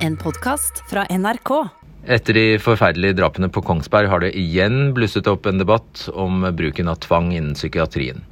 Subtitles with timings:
[0.00, 1.50] En podkast fra NRK.
[2.08, 6.88] Etter de forferdelige drapene på Kongsberg har det igjen blusset opp en debatt om bruken
[6.88, 8.22] av tvang innen psykiatrien.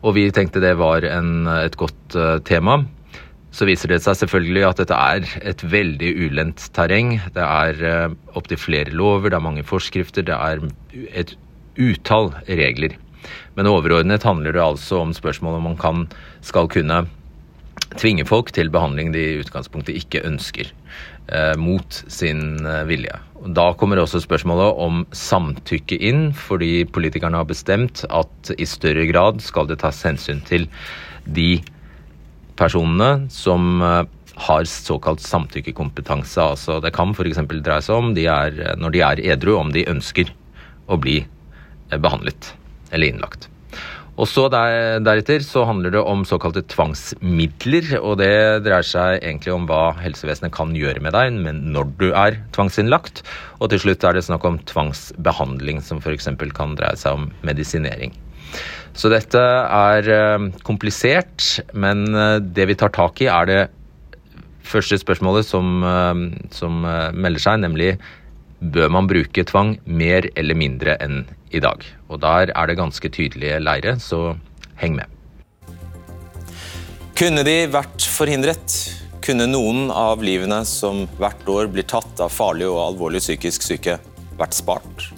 [0.00, 2.78] Og vi tenkte det var en, et godt uh, tema.
[3.52, 7.18] Så viser det seg selvfølgelig at dette er et veldig ulendt terreng.
[7.36, 10.64] Det er uh, opptil flere lover, det er mange forskrifter, det er
[11.12, 11.36] et
[11.76, 12.96] utall regler.
[13.60, 16.08] Men overordnet handler det altså om spørsmålet om man kan,
[16.40, 17.04] skal kunne
[18.00, 20.70] tvinge folk til behandling de i utgangspunktet ikke ønsker,
[21.28, 23.18] eh, mot sin eh, vilje.
[23.54, 29.42] Da kommer også spørsmålet om samtykke inn, fordi politikerne har bestemt at i større grad
[29.44, 30.68] skal det tas hensyn til
[31.24, 31.62] de
[32.56, 34.04] personene som eh,
[34.34, 36.42] har såkalt samtykkekompetanse.
[36.42, 37.42] Altså det kan f.eks.
[37.54, 40.32] dreie seg om de er, når de er edru, om de ønsker
[40.90, 42.54] å bli eh, behandlet
[42.90, 43.48] eller innlagt.
[44.14, 47.96] Og så der, Deretter så handler det om såkalte tvangsmidler.
[47.98, 52.06] og Det dreier seg egentlig om hva helsevesenet kan gjøre med deg men når du
[52.12, 53.24] er tvangsinnlagt.
[53.58, 56.30] Og til slutt er det snakk om tvangsbehandling, som f.eks.
[56.54, 58.14] kan dreie seg om medisinering.
[58.94, 63.62] Så dette er eh, komplisert, men eh, det vi tar tak i, er det
[64.64, 66.20] første spørsmålet som, eh,
[66.54, 67.96] som melder seg, nemlig
[68.72, 71.84] bør man bruke tvang mer eller mindre enn i dag.
[72.08, 74.36] Og der er det ganske tydelige leire, så
[74.80, 75.10] heng med.
[77.14, 78.78] Kunne de vært forhindret?
[79.24, 83.98] Kunne noen av livene som hvert år blir tatt av farlig og alvorlig psykisk syke,
[84.36, 85.12] vært spart?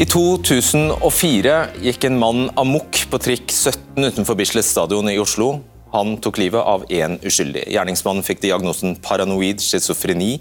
[0.00, 5.58] I 2004 gikk en mann amok på trikk 17 utenfor Bislett stadion i Oslo.
[5.92, 7.64] Han tok livet av én uskyldig.
[7.74, 10.36] Gjerningsmannen fikk diagnosen paranoid schizofreni,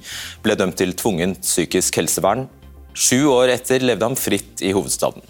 [0.45, 2.45] ble dømt til tvungent psykisk helsevern.
[2.93, 5.25] Sju år etter levde han fritt i hovedstaden.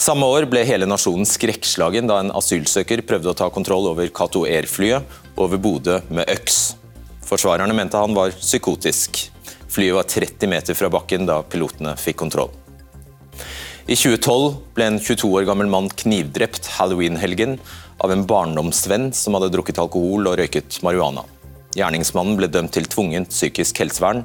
[0.00, 4.46] Samme år ble hele nasjonen skrekkslagen da en asylsøker prøvde å ta kontroll over Cato
[4.48, 5.04] Air-flyet
[5.36, 6.60] over Bodø med øks.
[7.28, 9.26] Forsvarerne mente han var psykotisk.
[9.70, 12.48] Flyet var 30 meter fra bakken da pilotene fikk kontroll.
[13.90, 17.58] I 2012 ble en 22 år gammel mann knivdrept halloween-helgen
[18.00, 21.26] av en barndomsvenn som hadde drukket alkohol og røyket marihuana.
[21.76, 24.24] Gjerningsmannen ble dømt til tvungent psykisk helsevern.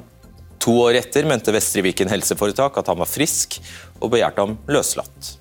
[0.64, 3.60] To år etter mente Vestre Viken helseforetak at han var frisk,
[4.00, 5.36] og begjærte ham løslatt.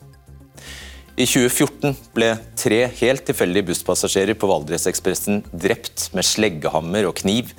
[1.16, 7.54] I 2014 ble tre helt tilfeldige busspassasjerer på Valdresekspressen drept med sleggehammer og kniv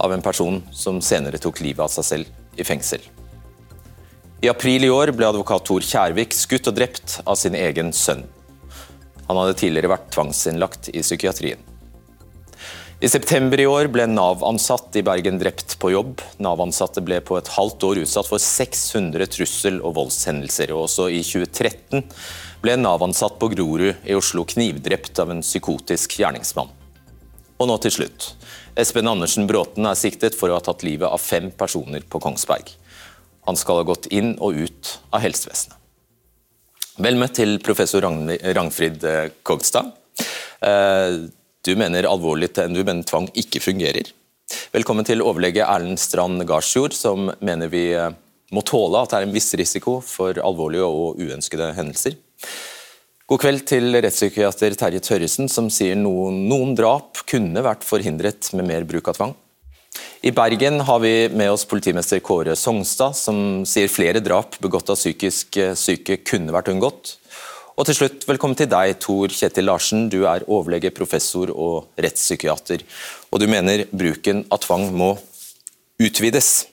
[0.00, 3.04] av en person som senere tok livet av seg selv i fengsel.
[4.44, 8.24] I april i år ble advokat Tor Kjærvik skutt og drept av sin egen sønn.
[9.28, 11.70] Han hadde tidligere vært tvangsinnlagt i psykiatrien.
[13.04, 16.22] I september i år ble Nav-ansatt i Bergen drept på jobb.
[16.40, 20.72] Nav-ansatte ble på et halvt år utsatt for 600 trussel- og voldshendelser.
[20.72, 22.06] Og også i 2013
[22.64, 26.72] ble Nav-ansatt på Grorud i Oslo knivdrept av en psykotisk gjerningsmann.
[27.60, 28.30] Og nå til slutt.
[28.80, 32.72] Espen Andersen Bråten er siktet for å ha tatt livet av fem personer på Kongsberg.
[33.44, 35.83] Han skal ha gått inn og ut av helsevesenet.
[37.02, 39.88] Vel møtt til professor Rangfrid eh, Kogstad.
[40.62, 41.24] Eh,
[41.64, 44.12] du mener alvorlig du mener tvang ikke fungerer.
[44.70, 48.12] Velkommen til overlege Erlend Strand Garsjord, som mener vi eh,
[48.54, 52.14] må tåle at det er en viss risiko for alvorlige og uønskede hendelser.
[53.26, 58.68] God kveld til rettspsykiater Terje Tørresen, som sier noen, noen drap kunne vært forhindret med
[58.70, 59.34] mer bruk av tvang.
[60.24, 63.36] I Bergen har vi med oss politimester Kåre Songstad, som
[63.68, 67.10] sier flere drap begått av psykisk eh, syke kunne vært unngått.
[67.76, 70.06] Og til slutt, velkommen til deg, Tor Kjetil Larsen.
[70.08, 72.86] Du er overlege, professor og rettspsykiater.
[73.28, 75.10] Og du mener bruken av tvang må
[76.00, 76.70] utvides.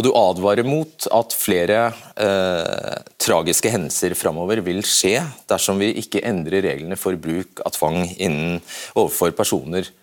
[0.00, 1.80] Og du advarer mot at flere
[2.18, 8.02] eh, tragiske hendelser framover vil skje dersom vi ikke endrer reglene for bruk av tvang
[8.18, 8.58] innen,
[8.98, 9.94] overfor personer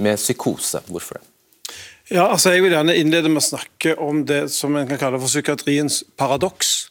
[0.00, 0.82] med psykose.
[0.88, 1.26] Hvorfor det?
[2.10, 5.20] Ja, altså Jeg vil gjerne innlede med å snakke om det som en kan kalle
[5.22, 6.90] for psykiatriens paradoks.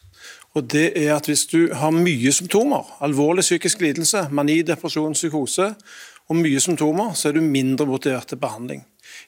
[0.56, 5.74] Og det er at Hvis du har mye symptomer, alvorlig psykisk lidelse, mani, depresjon, psykose,
[6.30, 8.84] og mye symptomer, så er du mindre motivert til behandling.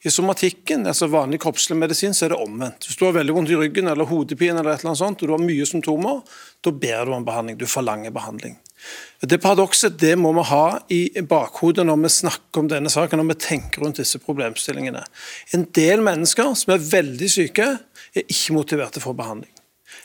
[0.06, 2.86] I somatikken, altså vanlig kroppslig medisin, så er det omvendt.
[2.86, 5.34] Hvis du har veldig vondt i ryggen eller hodepine, eller et eller sånt, og du
[5.34, 6.22] har mye symptomer,
[6.62, 7.58] da ber du om behandling.
[7.58, 8.56] Du forlanger behandling.
[9.22, 13.34] Det paradokset det må vi ha i bakhodet når vi snakker om denne saken, når
[13.34, 15.04] vi tenker rundt disse problemstillingene.
[15.54, 17.68] En del mennesker som er veldig syke,
[18.12, 19.52] er ikke motiverte for behandling.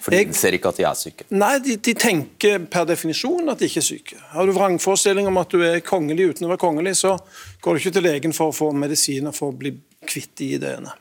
[0.03, 1.25] Fordi de ser ikke at de er syke?
[1.33, 4.19] Nei, de, de, tenker per definisjon at de ikke er syke.
[4.35, 7.15] Har du vrangforestilling om at du er kongelig uten å være kongelig, så
[7.63, 9.73] går du ikke til legen for å få medisiner for å bli
[10.07, 10.94] kvitt de ideene.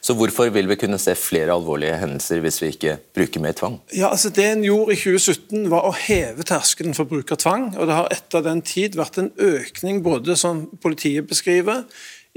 [0.00, 3.80] Så hvorfor vil vi kunne se flere alvorlige hendelser hvis vi ikke bruker mer tvang?
[3.92, 7.72] Ja, altså Det en gjorde i 2017 var å heve terskelen for bruk av tvang.
[7.76, 11.84] og Det har etter den tid vært en økning både som politiet beskriver,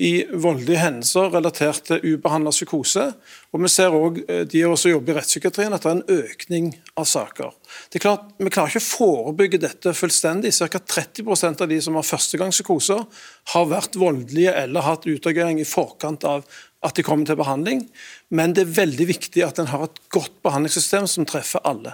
[0.02, 3.04] i voldelige hendelser relatert til ubehandla psykose.
[3.52, 6.69] Og vi ser også, av oss som jobber i rettspsykiatrien, at det er en økning
[6.98, 7.52] av saker.
[7.92, 10.56] Det er klart, Vi klarer ikke å forebygge dette fullstendig.
[10.58, 10.80] Ca.
[10.80, 13.06] 30% av de som har førstegangspsykoser,
[13.54, 16.48] har vært voldelige eller hatt utagering i forkant av
[16.81, 17.86] at de kommer til behandling.
[18.30, 21.94] Men det er veldig viktig at en har et godt behandlingssystem som treffer alle.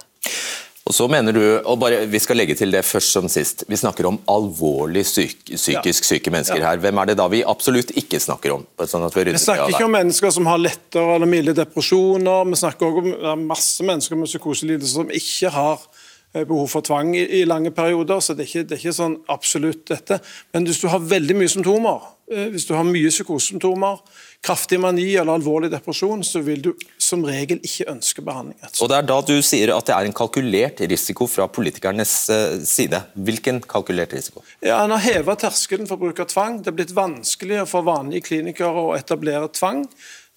[0.88, 3.66] Og så mener du, og bare, Vi skal legge til det først som sist.
[3.68, 6.08] Vi snakker om alvorlig syk, psykisk ja.
[6.14, 6.72] syke mennesker ja.
[6.72, 6.82] her.
[6.84, 8.66] Hvem er det da vi absolutt ikke snakker om?
[8.80, 12.48] Sånn vi, vi, snakker ikke om mennesker som har lettere eller milde depresjoner.
[12.48, 17.12] Vi snakker også om masse mennesker med psykoselidelser som ikke har eh, behov for tvang
[17.18, 18.24] i, i lange perioder.
[18.24, 20.22] så det er, ikke, det er ikke sånn absolutt dette.
[20.56, 24.00] Men hvis du har veldig mye symptomer, eh, hvis du har mye psykosesymptomer,
[24.46, 26.70] kraftig mani eller alvorlig depresjon, så vil du
[27.02, 28.60] som regel ikke ønske behandling.
[28.82, 32.60] Og Det er da du sier at det er en kalkulert risiko fra politikernes eh,
[32.68, 33.02] side.
[33.14, 34.44] Hvilken kalkulert risiko?
[34.62, 36.62] Ja, En har hevet terskelen for bruk av tvang.
[36.62, 39.86] Det er blitt vanskeligere for vanlige klinikere å etablere tvang.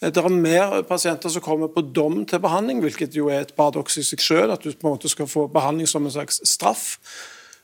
[0.00, 3.98] Det er mer pasienter som kommer på dom til behandling, hvilket jo er et paradoks
[4.00, 6.96] i seg selv, at du på en måte skal få behandling som en slags straff.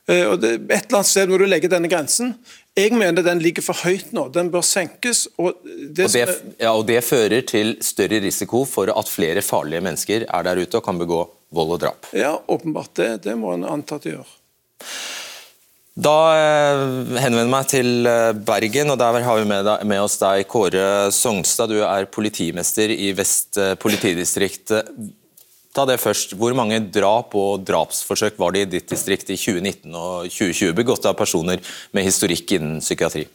[0.07, 2.35] Eh, og det, et eller annet sted må du legge denne grensen.
[2.77, 4.27] Jeg mener den ligger for høyt nå.
[4.33, 5.25] Den bør senkes.
[5.41, 6.25] Og det, og det,
[6.61, 10.77] ja, og det fører til større risiko for at flere farlige mennesker er der ute
[10.77, 11.23] og kan begå
[11.57, 12.09] vold og drap.
[12.13, 12.93] Ja, åpenbart.
[12.99, 14.35] Det, det må en anta at de gjør.
[15.97, 16.81] Da eh,
[17.17, 21.09] henvender jeg meg til eh, Bergen, og der har vi med, med oss deg, Kåre
[21.09, 21.73] Sognstad.
[21.73, 24.75] Du er politimester i Vest politidistrikt.
[25.77, 26.33] Ta det først.
[26.33, 31.05] Hvor mange drap og drapsforsøk var det i ditt distrikt i 2019 og 2020 begått
[31.05, 31.61] av personer
[31.93, 33.27] med historikk innen psykiatri?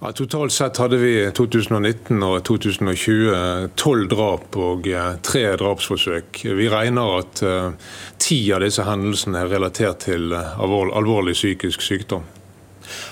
[0.00, 6.40] Ja, totalt sett hadde vi 2019 og 2020 tolv drap og eh, tre drapsforsøk.
[6.56, 12.24] Vi regner at uh, ti av disse hendelsene er relatert til uh, alvorlig, psykisk sykdom.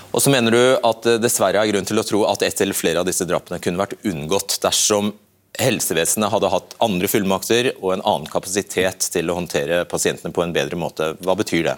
[0.09, 2.73] Og så mener du at det dessverre er grunn til å tro at et eller
[2.73, 5.13] flere av disse drapene kunne vært unngått dersom
[5.57, 10.53] helsevesenet hadde hatt andre fullmakter og en annen kapasitet til å håndtere pasientene på en
[10.55, 11.13] bedre måte.
[11.23, 11.77] Hva betyr det?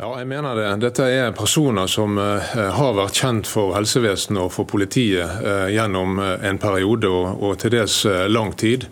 [0.00, 0.68] Ja, jeg mener det.
[0.80, 2.40] Dette er personer som uh,
[2.72, 7.58] har vært kjent for helsevesenet og for politiet uh, gjennom uh, en periode og, og,
[7.60, 7.98] til dels
[8.32, 8.86] lang tid.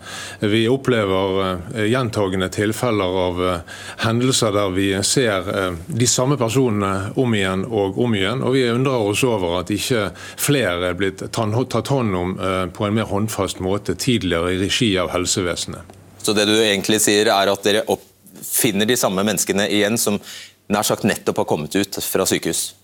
[0.45, 3.41] Vi opplever gjentagende tilfeller av
[4.03, 5.49] hendelser der vi ser
[5.87, 8.43] de samme personene om igjen og om igjen.
[8.45, 12.35] Og vi undrer oss over at ikke flere er blitt tatt hånd om
[12.75, 15.97] på en mer håndfast måte tidligere i regi av helsevesenet.
[16.21, 17.87] Så det du egentlig sier er at dere
[18.45, 20.19] finner de samme menneskene igjen som
[20.69, 22.78] nær sagt nettopp har kommet ut fra sykehus?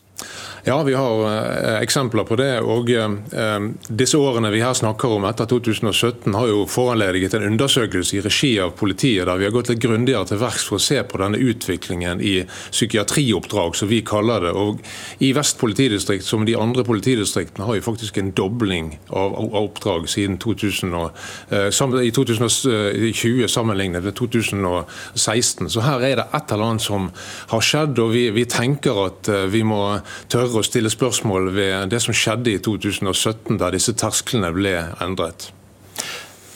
[0.67, 2.55] Ja, vi har eh, eksempler på det.
[2.65, 8.15] og eh, Disse årene vi her snakker om etter 2017 har jo foranlediget en undersøkelse
[8.17, 10.97] i regi av politiet der vi har gått litt grundigere til verks for å se
[11.05, 14.55] på denne utviklingen i psykiatrioppdrag, som vi kaller det.
[14.57, 14.81] Og
[15.21, 20.39] I Vest politidistrikt, som de andre politidistriktene, har vi faktisk en dobling av, oppdrag siden
[20.41, 21.21] 2000 og,
[21.53, 25.69] eh, i 2020 sammenlignet med 2016.
[25.69, 27.11] Så her er det et eller annet som
[27.53, 29.83] har skjedd, og vi, vi tenker at eh, vi må
[30.33, 35.49] tørre å stille spørsmål ved det som skjedde i 2017, da disse tersklene ble endret?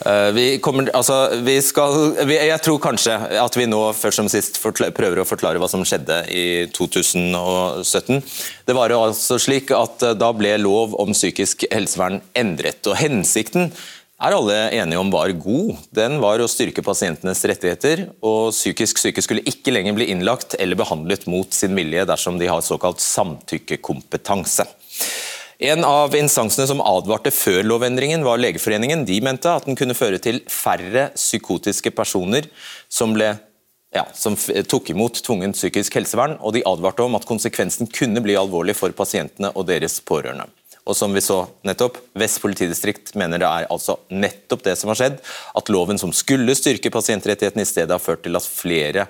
[0.06, 4.60] Eh, vi kommer, altså, vi skal, jeg tror kanskje at vi nå først som sist
[4.64, 8.22] prøver å forklare hva som skjedde i 2017.
[8.70, 12.80] Det var jo altså slik at eh, Da ble lov om psykisk helsevern endret.
[12.88, 13.74] og Hensikten
[14.20, 15.80] er alle enige om var god.
[15.96, 20.80] Den var å styrke pasientenes rettigheter, og psykisk syke skulle ikke lenger bli innlagt eller
[20.80, 24.68] behandlet mot sin vilje dersom de har såkalt samtykkekompetanse.
[25.60, 29.04] En av instansene som advarte før lovendringen, var Legeforeningen.
[29.08, 32.48] De mente at den kunne føre til færre psykotiske personer
[32.88, 33.34] som, ble,
[33.96, 38.40] ja, som tok imot tvungent psykisk helsevern, og de advarte om at konsekvensen kunne bli
[38.40, 40.48] alvorlig for pasientene og deres pårørende.
[40.90, 44.98] Og som vi så nettopp, Vest politidistrikt mener det er altså nettopp det som har
[44.98, 45.20] skjedd.
[45.60, 49.06] At loven som skulle styrke pasientrettighetene, i stedet har ført til at flere,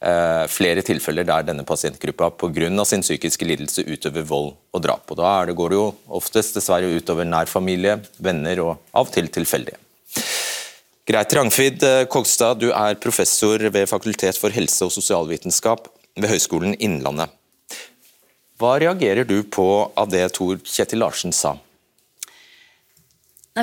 [0.00, 2.84] eh, flere tilfeller der denne pasientgruppa pga.
[2.84, 5.10] sin psykiske lidelse utøver vold og drap.
[5.10, 9.12] Og Da det, går det jo oftest dessverre utover nær familie, venner og av og
[9.12, 9.76] til tilfeldige.
[11.06, 16.74] Greit Rangfrid eh, Kogstad, du er professor ved Fakultet for helse- og sosialvitenskap ved Høgskolen
[16.80, 17.37] Innlandet.
[18.58, 21.54] Hva reagerer du på av det Tor Kjetil Larsen sa?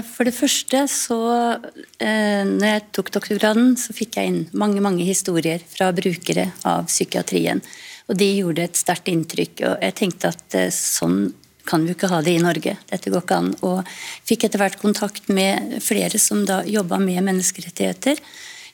[0.03, 1.17] For det første, så
[2.03, 6.89] eh, når jeg tok doktorgraden, så fikk jeg inn mange mange historier fra brukere av
[6.89, 7.61] psykiatrien.
[8.09, 9.63] Og de gjorde et sterkt inntrykk.
[9.69, 11.29] Og jeg tenkte at eh, sånn
[11.65, 12.75] kan vi ikke ha det i Norge.
[12.91, 13.53] Dette går ikke an.
[13.65, 13.95] Og
[14.27, 18.21] fikk etter hvert kontakt med flere som da jobba med menneskerettigheter.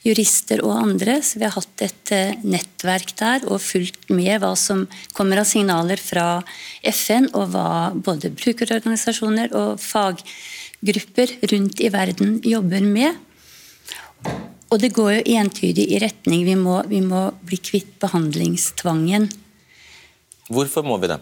[0.06, 1.20] Jurister og andre.
[1.22, 5.50] Så vi har hatt et eh, nettverk der og fulgt med hva som kommer av
[5.50, 6.42] signaler fra
[6.90, 13.20] FN, og hva både brukerorganisasjoner og faggrupper rundt i verden jobber med.
[14.72, 19.28] Og det går jo entydig i retning vi må, vi må bli kvitt behandlingstvangen.
[20.52, 21.20] Hvorfor må vi det?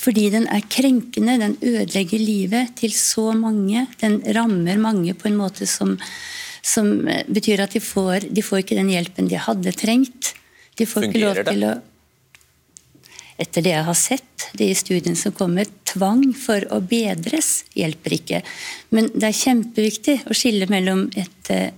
[0.00, 3.86] Fordi den er krenkende, den ødelegger livet til så mange.
[4.00, 5.96] Den rammer mange på en måte som,
[6.62, 6.90] som
[7.28, 10.34] betyr at de får, de får ikke den hjelpen de hadde trengt.
[10.78, 11.70] De får Fungerer ikke lov til det?
[11.76, 11.78] å
[13.40, 18.40] etter det jeg har sett, de studiene som kommer, tvang for å bedres hjelper ikke.
[18.92, 21.72] Men det er kjempeviktig å skille mellom et eh,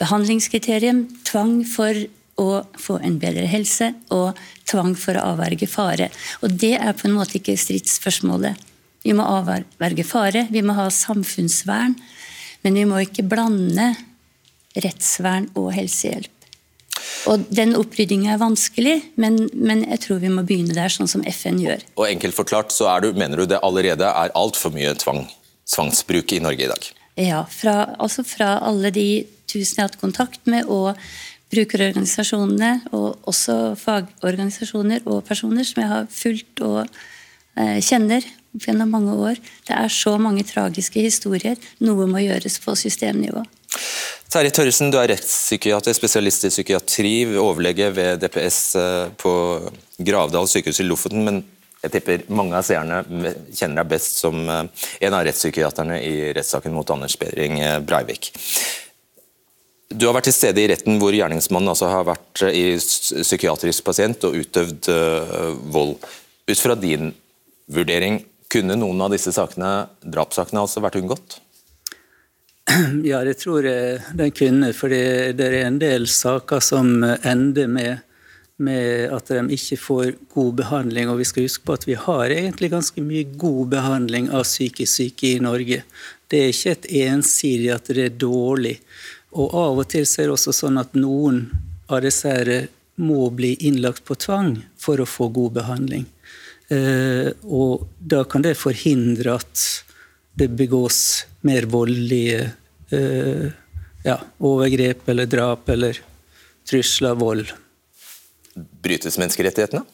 [0.00, 1.98] behandlingskriterium, tvang for
[2.40, 2.48] å
[2.80, 6.08] få en bedre helse, og tvang for å avverge fare.
[6.42, 8.72] Og det er på en måte ikke stridsspørsmålet.
[9.04, 11.94] Vi må avverge fare, vi må ha samfunnsvern,
[12.64, 13.92] men vi må ikke blande
[14.74, 16.30] rettsvern og helsehjelp.
[17.30, 21.24] Og Den oppryddinga er vanskelig, men, men jeg tror vi må begynne der, sånn som
[21.26, 21.84] FN gjør.
[21.96, 25.24] Og enkelt forklart så er du, mener du det allerede er altfor mye tvang,
[25.72, 26.90] tvangsbruk i Norge i dag?
[27.20, 29.08] Ja, fra, altså fra alle de
[29.50, 30.98] tusen jeg har hatt kontakt med, og
[31.54, 38.24] brukerorganisasjonene, og også fagorganisasjoner og personer som jeg har fulgt og eh, kjenner
[38.58, 39.38] gjennom mange år.
[39.66, 41.58] Det er så mange tragiske historier.
[41.84, 43.44] Noe må gjøres på systemnivå.
[44.34, 49.32] Terje Tørresen, du er rettspsykiater, spesialist i psykiatri, overlege ved DPS eh, på
[50.02, 51.22] Gravdal sykehus i Lofoten.
[51.22, 51.38] Men
[51.84, 53.02] jeg tipper mange av seerne
[53.54, 58.32] kjenner deg best som eh, en av rettspsykiaterne i rettssaken mot Anders Behring eh, Breivik.
[59.94, 64.26] Du har vært til stede i retten hvor gjerningsmannen altså har vært i psykiatrisk pasient
[64.26, 64.90] og utøvd
[65.70, 65.94] vold.
[66.50, 67.12] Ut fra din
[67.70, 68.18] vurdering,
[68.50, 71.38] kunne noen av disse sakene, drapssakene altså vært unngått?
[73.04, 74.72] Ja, det tror jeg den kunne.
[74.76, 78.04] For det, er en del saker som ender med,
[78.56, 81.10] med, at de ikke får god behandling.
[81.10, 84.92] Og vi skal huske på at vi har egentlig ganske mye god behandling av psykisk
[85.00, 85.82] syke i Norge.
[86.28, 88.78] Det er ikke et ensidig at det er dårlig.
[89.34, 91.46] Og av og til er det også sånn at noen
[91.90, 92.68] av disse her
[93.02, 96.04] må bli innlagt på tvang for å få god behandling.
[96.72, 99.64] Eh, og da kan det forhindre at
[100.34, 102.50] det begås mer voldelige
[102.90, 103.52] eh,
[104.04, 106.00] ja, overgrep eller drap eller
[106.68, 107.52] trusler, vold.
[108.54, 109.84] Brytes menneskerettighetene?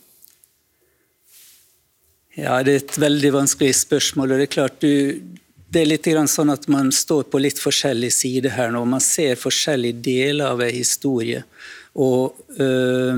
[2.34, 4.32] Ja, Det er et veldig vanskelig spørsmål.
[4.32, 5.20] og Det er klart du,
[5.68, 8.84] det er litt sånn at man står på litt forskjellig side her nå.
[8.84, 11.44] Man ser forskjellige deler av en historie.
[11.94, 13.16] Og øh,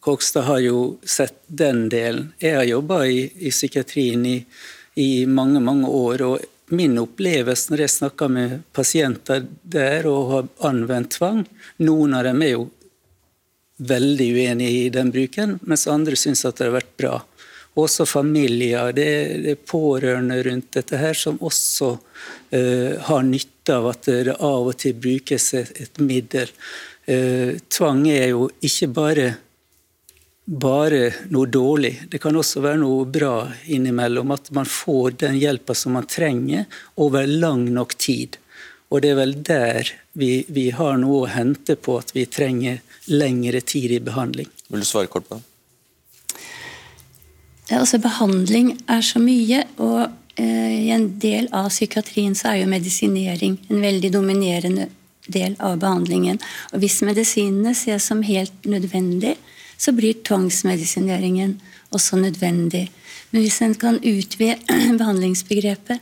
[0.00, 2.32] Kokstad har jo sett den delen.
[2.38, 4.36] Jeg har jobba i, i, psykiatrien i,
[4.98, 6.22] i, mange, mange år.
[6.22, 11.44] og Min opplevelse når jeg snakker med pasienter der og har anvendt tvang
[11.86, 12.66] Noen av dem er jo
[13.78, 17.12] veldig uenig i den bruken, mens andre syns at det har vært bra.
[17.78, 19.06] Også familier, det
[19.52, 24.74] er pårørende rundt dette her som også uh, har nytte av at det av og
[24.82, 26.50] til brukes et, et middel.
[27.06, 29.28] Uh, tvang er jo ikke bare
[30.48, 31.94] bare noe dårlig.
[32.08, 34.30] Det kan også være noe bra innimellom.
[34.32, 36.64] At man får den hjelpa som man trenger
[36.96, 38.38] over lang nok tid.
[38.88, 42.80] Og det er vel der vi, vi har noe å hente på at vi trenger
[43.12, 44.48] lengre tid i behandling.
[44.72, 45.44] Vil du svare kort på det?
[47.68, 50.06] Ja, altså Behandling er så mye, og
[50.40, 54.86] eh, i en del av psykiatrien så er jo medisinering en veldig dominerende
[55.28, 56.40] del av behandlingen.
[56.72, 59.34] Og Hvis medisinene ses som helt nødvendig,
[59.78, 61.56] så blir tvangsmedisineringen
[61.94, 62.88] også nødvendig.
[63.30, 64.58] Men hvis en kan utvide
[65.00, 66.00] behandlingsbegrepet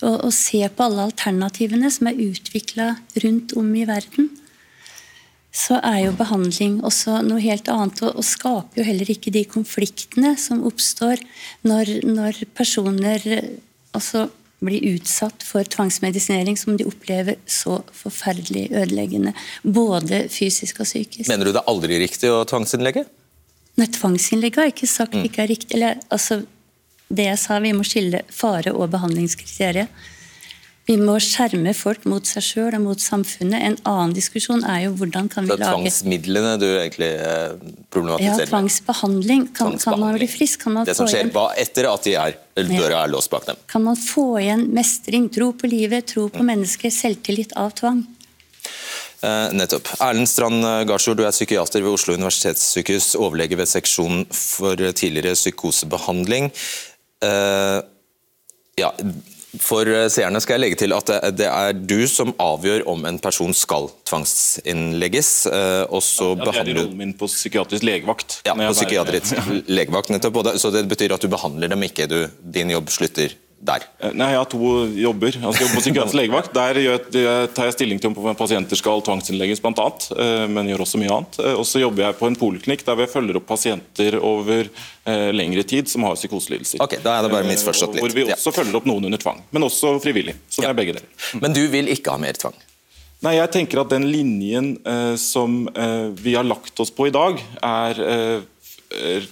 [0.00, 4.30] og, og, se på alle alternativene som er utvikla rundt om i verden,
[5.50, 9.42] så er jo behandling også noe helt annet, og, og skaper jo heller ikke de
[9.50, 11.20] konfliktene som oppstår
[11.66, 13.26] når, når personer
[13.92, 14.28] altså,
[14.60, 19.32] blir utsatt for tvangsmedisinering som de opplever så forferdelig ødeleggende.
[19.62, 21.28] Både fysisk og psykisk.
[21.32, 23.06] Mener du det er aldri riktig å tvangsinnlegge?
[23.80, 25.26] Nei, tvangsinnlegge har jeg ikke sagt mm.
[25.28, 25.74] ikke er riktig.
[25.78, 26.42] Eller, altså,
[27.08, 29.88] det jeg sa, Vi må skille fare- og behandlingskriteriet.
[30.90, 33.62] Vi må skjerme folk mot seg sjøl og mot samfunnet.
[33.62, 37.52] En annen diskusjon er jo hvordan kan vi lage er tvangsmidlene du egentlig eh,
[37.94, 38.42] problematiserer?
[38.42, 39.44] Ja, tvangsbehandling.
[39.54, 40.64] Kan, kan man bli frisk?
[40.64, 41.30] Kan man det som skjer
[41.62, 43.62] etter at de er, døra er låst bak dem?
[43.70, 46.50] Kan man få igjen mestring, tro på livet, tro på mm.
[46.50, 48.02] mennesker, selvtillit av tvang?
[49.22, 49.94] Eh, nettopp.
[50.02, 56.50] Erlend Strand Garsjord, du er psykiater ved Oslo universitetssykehus, overlege ved seksjon for tidligere psykosebehandling.
[58.80, 58.88] Ja,
[59.58, 63.54] for seerne skal jeg legge til at det er du som avgjør om en person
[63.56, 65.32] skal tvangsinnlegges.
[65.90, 68.40] og så ja, Det er rollen min på psykiatrisk legevakt.
[68.46, 70.42] Ja, på psykiatrisk legevakt nettopp.
[70.60, 73.84] Så det betyr at du behandler dem ikke, du, din jobb slutter der?
[74.00, 75.36] Eh, nei, Jeg har to jobber.
[75.40, 76.54] Altså, jeg på psykiatrisk legevakt.
[76.56, 81.12] Der tar jeg stilling til om pasienter skal tvangsinnlegges, bl.a., eh, men gjør også mye
[81.16, 81.40] annet.
[81.42, 84.70] Eh, og så jobber jeg på en poliklinikk der vi følger opp pasienter over
[85.34, 86.78] lengre tid som har psykoselidelser.
[86.84, 88.04] Ok, da er det bare misforstått litt.
[88.04, 88.56] Hvor vi også ja.
[88.60, 90.36] følger opp noen under tvang, men også frivillig.
[90.52, 91.08] Så det er begge deler.
[91.40, 92.54] Men du vil ikke ha mer tvang?
[93.24, 97.14] Nei, jeg tenker at Den linjen eh, som eh, vi har lagt oss på i
[97.14, 99.26] dag, er eh,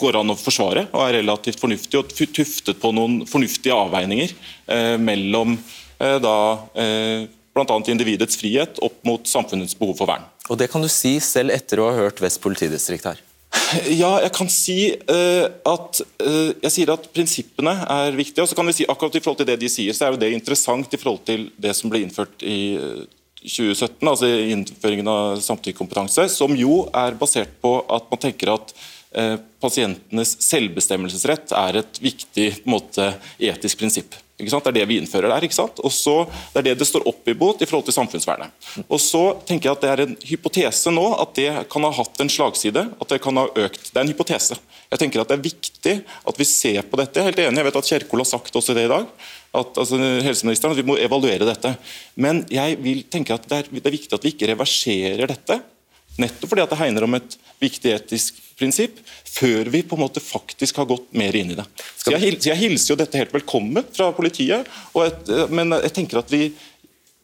[0.00, 4.34] går an å forsvare og er relativt fornuftig og tuftet på noen fornuftige avveininger
[4.66, 6.36] eh, mellom eh, da
[6.74, 7.76] eh, bl.a.
[7.92, 10.26] individets frihet opp mot samfunnets behov for vern.
[10.50, 13.22] Og Det kan du si selv etter å ha hørt Vest politidistrikt her?
[14.02, 18.42] Ja, jeg kan si uh, at uh, jeg sier at prinsippene er viktige.
[18.42, 20.22] og så kan vi si akkurat i forhold til det de sier, så er jo
[20.22, 22.58] det interessant i forhold til det som ble innført i
[23.44, 28.74] 2017, eh, altså innføringen av samtykkekompetanse, som jo er basert på at man tenker at
[29.62, 34.16] pasientenes selvbestemmelsesrett er et viktig måte, etisk prinsipp.
[34.34, 35.44] Det er det vi innfører der.
[35.46, 35.78] ikke sant?
[35.78, 38.50] Og så, Det er det det står opp imot i forhold til samfunnsvernet.
[38.88, 42.20] Og så tenker jeg at Det er en hypotese nå at det kan ha hatt
[42.20, 42.90] en slagside.
[43.00, 43.92] at Det kan ha økt.
[43.92, 44.58] Det er en hypotese.
[44.90, 47.14] Jeg tenker at Det er viktig at vi ser på dette.
[47.14, 49.06] Jeg er helt enig, jeg vet at Kjerkol har sagt også det i dag.
[49.54, 51.76] At, altså, helseministeren, at vi må evaluere dette.
[52.16, 55.60] Men jeg vil tenke at det er, det er viktig at vi ikke reverserer dette.
[56.20, 60.22] Nettopp fordi at det hegner om et viktig etisk prinsipp, før vi på en måte
[60.22, 61.64] faktisk har gått mer inn i det.
[61.98, 64.68] Så jeg, jeg hilser jo dette helt velkommen fra politiet,
[65.02, 66.52] et, men jeg tenker at vi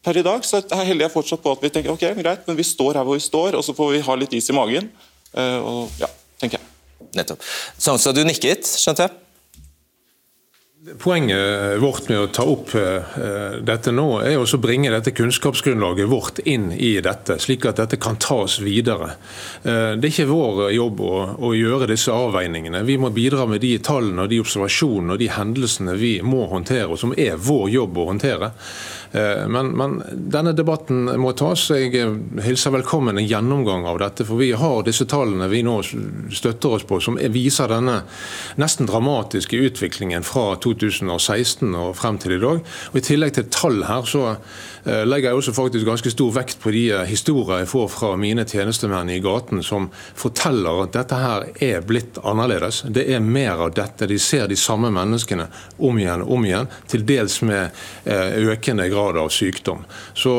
[0.03, 2.67] per i dag så heller jeg fortsatt på at vi tenker ok, greit, men vi
[2.67, 4.89] står her hvor vi står, og så får vi ha litt is i magen.
[5.37, 6.09] Eh, og ja,
[6.41, 6.67] tenker jeg.
[7.19, 7.45] Nettopp.
[7.79, 9.19] Så du nikket, skjønte jeg?
[10.81, 16.41] Poenget vårt med å ta opp uh, dette nå, er å bringe dette kunnskapsgrunnlaget vårt
[16.49, 19.11] inn i dette, slik at dette kan tas videre.
[19.61, 22.81] Det er ikke vår jobb å, å, gjøre disse avveiningene.
[22.89, 26.89] Vi må bidra med de tallene og de observasjonene og de hendelsene vi må håndtere,
[26.89, 28.51] og som er vår jobb å håndtere.
[29.13, 31.65] Eh, men, men, denne debatten må tas.
[31.75, 32.13] Jeg eh,
[32.45, 34.27] hilser velkommen en gjennomgang av dette.
[34.29, 38.01] For vi har disse tallene vi nå støtter oss på, som viser denne
[38.61, 42.63] nesten dramatiske utviklingen fra 2016 og frem til i dag.
[42.93, 44.37] Og I tillegg til tall her, så
[44.85, 48.45] legger jeg også faktisk ganske stor vekt på de historiene historier jeg får fra mine
[48.49, 49.89] tjenestemenn i gaten, som
[50.19, 52.83] forteller at dette her er blitt annerledes.
[52.89, 54.09] Det er mer av dette.
[54.11, 55.47] De ser de samme menneskene
[55.79, 57.71] om igjen og om igjen, til dels med
[58.05, 59.85] eh, økende grad av sykdom.
[60.15, 60.37] Så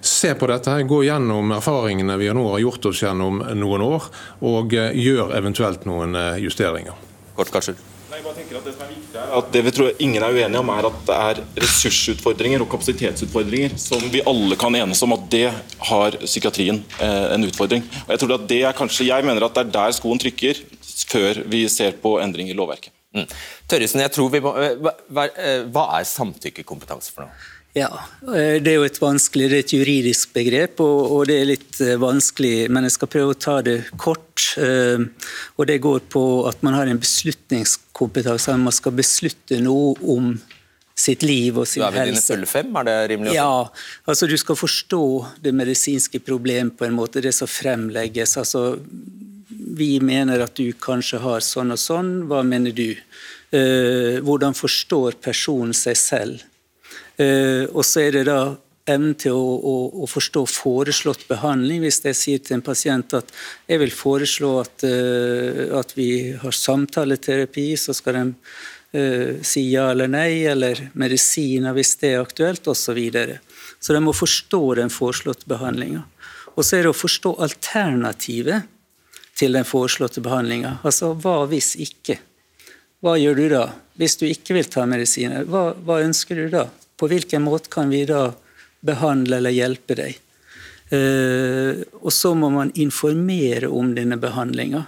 [0.00, 4.10] se på dette, her, gå gjennom erfaringene vi nå har gjort oss gjennom noen år,
[4.44, 6.96] og gjør eventuelt noen justeringer.
[7.34, 7.93] Kort, Karsel.
[8.14, 10.22] Nei, jeg bare tenker at Det som er viktig er at det vi tror ingen
[10.22, 15.02] er uenige om, er at det er ressursutfordringer og kapasitetsutfordringer som vi alle kan enes
[15.02, 15.48] om at det
[15.88, 17.82] har psykiatrien eh, en utfordring.
[18.04, 20.62] Og Jeg tror at det er kanskje, jeg mener at det er der skoen trykker,
[21.10, 22.94] før vi ser på endring i lovverket.
[23.18, 23.26] Mm.
[23.70, 27.34] Tørresen, jeg tror vi må, eh, hva, eh, hva er samtykkekompetanse for noe?
[27.74, 27.90] Ja,
[28.22, 31.48] eh, det er jo et vanskelig, det er et juridisk begrep, og, og, det er
[31.48, 34.44] litt eh, vanskelig, men jeg skal prøve å ta det kort.
[34.62, 35.02] Eh,
[35.58, 40.36] og Det går på at man har en beslutningskompetanse, man skal beslutte noe om
[40.94, 41.90] sitt liv og sin helse.
[41.90, 43.34] Du er vi dine fulle fem, er det rimelig?
[43.34, 43.42] Også?
[43.42, 45.02] Ja, altså du skal forstå
[45.42, 48.38] det medisinske problem på en måte, det som fremlegges.
[48.38, 48.76] altså
[49.74, 52.92] vi mener at du kanskje har sånn og sånn, hva mener du?
[53.54, 56.40] hvordan forstår personen seg selv?
[57.16, 58.38] Eh, og så er det da
[58.90, 59.74] evnen til å, å,
[60.04, 61.82] å, forstå foreslått behandling.
[61.84, 63.32] Hvis jeg sier til en pasient at
[63.70, 66.08] jeg vil foreslå at, uh, at vi
[66.40, 72.26] har samtaleterapi, så skal de uh, si ja eller nei, eller medisiner hvis det er
[72.26, 72.90] aktuelt, osv.
[72.90, 73.40] Så, videre.
[73.80, 76.04] så de må forstå den foreslåtte behandlinga.
[76.54, 78.68] Og så er det å forstå alternativet
[79.34, 80.78] til den foreslåtte behandlinga.
[80.86, 82.20] Altså hva hvis ikke?
[83.02, 83.64] Hva gjør du da?
[83.98, 86.68] Hvis du ikke vil ta medisiner, hva, hva ønsker du da?
[86.96, 88.28] På hvilken måte kan vi da
[88.84, 90.18] behandle eller hjelpe deg?
[90.92, 94.84] Eh, og så må man informere om denne behandlinga.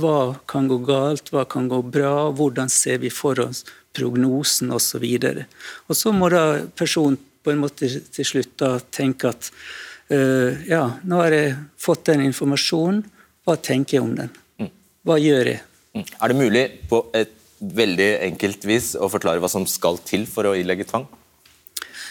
[0.00, 3.64] Hva kan gå galt, hva kan gå bra, hvordan ser vi for oss
[3.96, 5.04] prognosen osv.
[5.04, 5.40] Og,
[5.90, 6.44] og så må da
[6.78, 9.48] personen på en måte til slutt da tenke at
[10.12, 13.02] uh, ja, nå har jeg fått den informasjonen,
[13.48, 14.30] hva tenker jeg om den?
[14.60, 14.72] Mm.
[15.08, 15.62] Hva gjør jeg?
[15.96, 16.04] Mm.
[16.06, 20.48] Er det mulig på et veldig enkelt vis å forklare hva som skal til for
[20.48, 21.08] å ilegge tvang?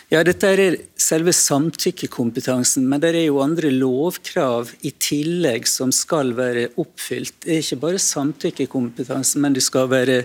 [0.10, 6.32] Ja, Dette er selve samtykkekompetansen, men det er jo andre lovkrav i tillegg som skal
[6.34, 7.36] være oppfylt.
[7.44, 10.24] Det er ikke bare samtykkekompetansen, men det skal være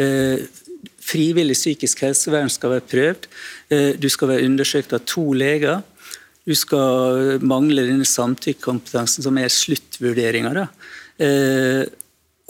[0.00, 0.46] eh,
[1.04, 3.28] frivillig psykisk helsevern skal være prøvd.
[3.76, 5.84] Eh, du skal være undersøkt av to leger.
[6.48, 10.64] Du skal mangle denne samtykkekompetansen, som er sluttvurderinga.
[11.20, 11.84] Eh,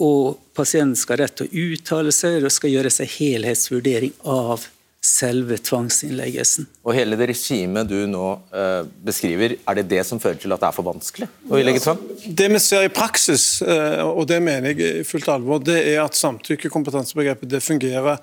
[0.07, 4.69] og pasienten skal ha rett til å uttale seg og skal gjøre seg helhetsvurdering av
[5.07, 6.67] selve tvangsinnleggelsen.
[6.83, 10.63] Og hele det regimet du nå uh, beskriver, er det det som fører til at
[10.63, 12.01] det er for vanskelig å ilegge tvang?
[12.27, 16.01] Det vi ser i praksis, uh, og det mener jeg i fullt alvor, det er
[16.03, 18.19] at samtykkekompetansebegrepet det fungerer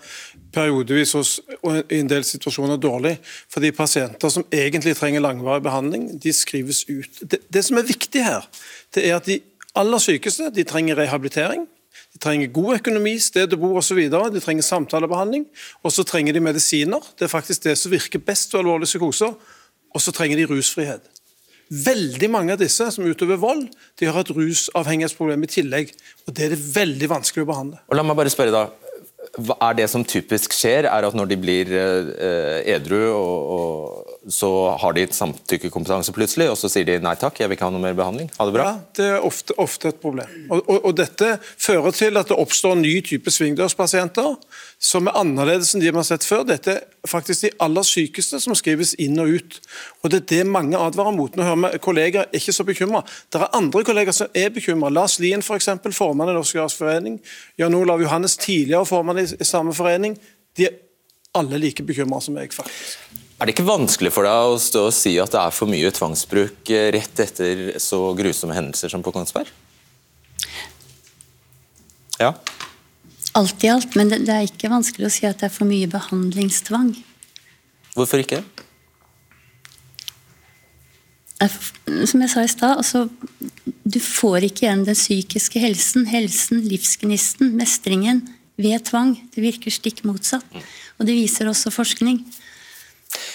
[0.54, 3.16] periodevis hos, og i en del situasjoner dårlig.
[3.52, 7.24] Fordi pasienter som egentlig trenger langvarig behandling, de skrives ut.
[7.24, 8.44] Det, det som er viktig her,
[8.94, 9.40] det er at de
[9.74, 11.64] aller sykeste de trenger rehabilitering.
[12.14, 13.98] De trenger god økonomi, sted å bo osv.
[14.07, 15.48] De trenger samtalebehandling.
[15.83, 17.03] Og så trenger de medisiner.
[17.18, 19.35] Det er faktisk det som virker best ved alvorlige psykoser.
[19.94, 21.11] Og så trenger de rusfrihet.
[21.74, 23.64] Veldig mange av disse som utøver vold,
[23.98, 25.92] de har et rusavhengighetsproblem i tillegg.
[26.27, 27.81] og Det er det veldig vanskelig å behandle.
[27.88, 28.66] Og la meg bare spørre da,
[29.34, 34.48] er det som typisk skjer, er at når de blir eh, edru, og, og, så
[34.80, 37.82] har de samtykkekompetanse plutselig, og så sier de nei takk, jeg vil ikke ha noe
[37.82, 38.30] mer behandling.
[38.38, 38.68] Ha det bra.
[38.68, 40.30] Ja, Det er ofte, ofte et problem.
[40.48, 44.30] Og, og, og, Dette fører til at det oppstår en ny type svingdørspasienter
[44.84, 46.46] som er annerledes enn de vi har sett før.
[46.48, 49.58] Dette er faktisk de aller sykeste som skrives inn og ut.
[50.02, 51.36] Og Det er det mange advarer mot.
[51.36, 53.02] Nå hører vi kollegaer er ikke så bekymra.
[53.32, 54.92] Det er andre kollegaer som er bekymra.
[54.92, 57.18] Lars Lien, f.eks., formann i Norsk Forening.
[57.58, 60.16] Jan Olav Johannes, tidligere formann i, i samme forening.
[60.56, 60.80] De er
[61.34, 62.98] alle like bekymra som meg, faktisk.
[63.34, 65.90] Er det ikke vanskelig for deg å stå og si at det er for mye
[65.92, 69.50] tvangsbruk eh, rett etter så grusomme hendelser som på Kongsberg?
[72.20, 72.30] Ja?
[73.34, 75.66] Alt i alt, men det, det er ikke vanskelig å si at det er for
[75.66, 76.94] mye behandlingstvang.
[77.98, 78.44] Hvorfor ikke?
[82.06, 83.08] Som jeg sa i stad, altså,
[83.84, 88.22] du får ikke igjen den psykiske helsen, helsen, livsgnisten, mestringen,
[88.60, 89.14] ved tvang.
[89.34, 90.46] Det virker stikk motsatt.
[90.98, 92.20] Og det viser også forskning.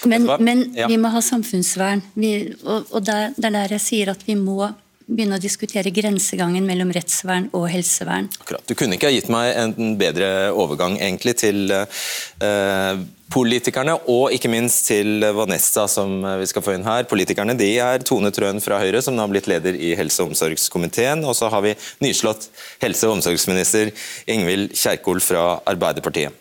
[0.08, 2.02] Men, men vi må ha samfunnsvern.
[2.14, 2.32] Vi,
[2.64, 4.70] og, og det er der jeg sier at vi må
[5.10, 8.28] begynne å diskutere grensegangen mellom rettsvern og helsevern.
[8.40, 8.64] Akkurat.
[8.68, 14.50] Du kunne ikke ha gitt meg en bedre overgang egentlig til eh, politikerne, og ikke
[14.50, 17.06] minst til Vanessa, som vi skal få inn her.
[17.10, 20.32] Politikerne de er Tone Trøen fra Høyre, som nå har blitt leder i helse- og
[20.32, 21.22] omsorgskomiteen.
[21.26, 22.48] Og så har vi nyslått
[22.82, 23.92] helse- og omsorgsminister
[24.30, 26.34] Ingvild Kjerkol fra Arbeiderpartiet.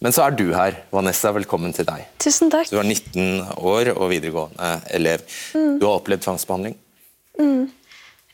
[0.00, 1.32] Men så er du her, Vanessa.
[1.36, 2.06] Velkommen til deg.
[2.24, 2.70] Tusen takk.
[2.72, 5.26] Du er 19 år og videregående elev.
[5.52, 5.76] Mm.
[5.76, 6.78] Du har opplevd tvangsbehandling?
[7.40, 7.68] Mm.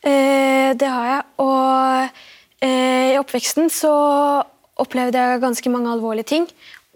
[0.02, 1.22] Eh, det har jeg.
[1.42, 3.94] Og eh, i oppveksten så
[4.76, 6.48] opplevde jeg ganske mange alvorlige ting.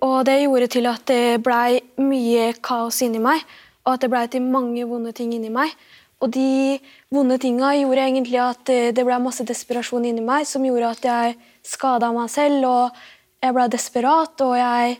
[0.04, 3.42] Og det gjorde til at det blei mye kaos inni meg,
[3.84, 5.72] og at det blei til mange vonde ting inni meg.
[6.20, 6.78] Og de
[7.12, 11.08] vonde tinga gjorde egentlig at eh, det ble masse desperasjon inni meg, som gjorde at
[11.08, 13.00] jeg skada meg selv, og
[13.40, 14.98] jeg ble desperat, og jeg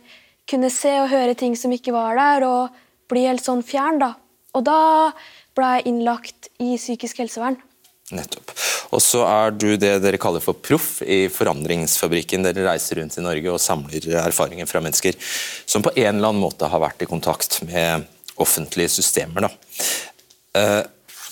[0.49, 4.15] kunne se og høre ting som ikke var der, og bli helt sånn fjern, da.
[4.57, 4.79] Og da
[5.55, 7.59] ble jeg innlagt i psykisk helsevern.
[8.15, 8.53] Nettopp.
[8.91, 12.43] Og så er du det dere kaller for proff i Forandringsfabrikken.
[12.47, 15.17] Dere reiser rundt i Norge og samler erfaringer fra mennesker
[15.65, 18.07] som på en eller annen måte har vært i kontakt med
[18.41, 19.47] offentlige systemer.
[19.47, 19.53] Da.
[20.59, 20.81] Eh,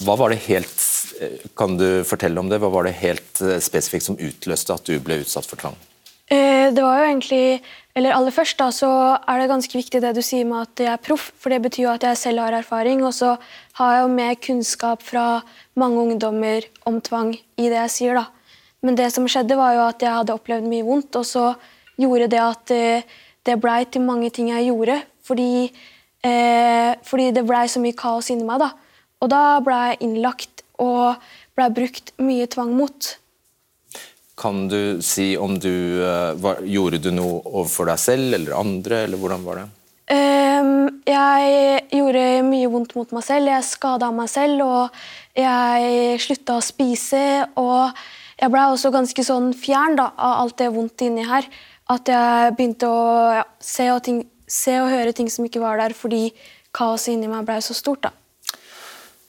[0.06, 0.78] hva var det helt
[1.20, 2.62] eh, Kan du fortelle om det?
[2.64, 5.78] Hva var det helt eh, spesifikt som utløste at du ble utsatt for tvang?
[6.30, 7.44] Det var jo egentlig
[7.98, 10.92] eller aller først da, så er det ganske viktig det du sier med at jeg
[10.94, 11.32] er proff.
[11.42, 13.34] For det betyr jo at jeg selv har erfaring, og så
[13.80, 15.26] har jeg jo mer kunnskap fra
[15.80, 18.20] mange ungdommer om tvang i det jeg sier.
[18.20, 18.28] da.
[18.86, 21.54] Men det som skjedde, var jo at jeg hadde opplevd mye vondt, og så
[22.00, 22.74] gjorde det at
[23.48, 25.00] det blei til mange ting jeg gjorde.
[25.26, 25.72] Fordi,
[26.24, 28.60] eh, fordi det blei så mye kaos inni meg.
[28.60, 28.72] da.
[29.22, 31.16] Og da blei jeg innlagt og
[31.56, 33.18] blei brukt mye tvang mot.
[34.40, 39.04] Kan du si om du uh, var, Gjorde du noe overfor deg selv eller andre,
[39.04, 39.66] eller hvordan var det?
[40.10, 43.52] Um, jeg gjorde mye vondt mot meg selv.
[43.52, 45.02] Jeg skada meg selv, og
[45.38, 47.26] jeg slutta å spise.
[47.62, 47.94] Og
[48.40, 51.46] jeg blei også ganske sånn fjern da, av alt det vondt inni her.
[51.90, 53.04] At jeg begynte å
[53.40, 56.30] ja, se, og ting, se, og høre ting som ikke var der, fordi
[56.76, 58.10] kaoset inni meg blei så stort.
[58.10, 58.14] da.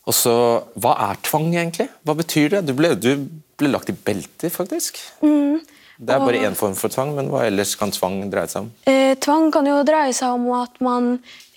[0.08, 0.34] Og så,
[0.80, 1.90] Hva er tvang, egentlig?
[2.04, 2.64] Hva betyr det?
[2.68, 3.28] Du ble, du
[3.60, 5.00] ble lagt i belter, faktisk.
[5.20, 5.60] Mm.
[6.00, 8.70] Det er bare én form for tvang, men hva ellers kan tvang dreie seg om?
[8.88, 11.10] Eh, tvang kan jo dreie seg om at man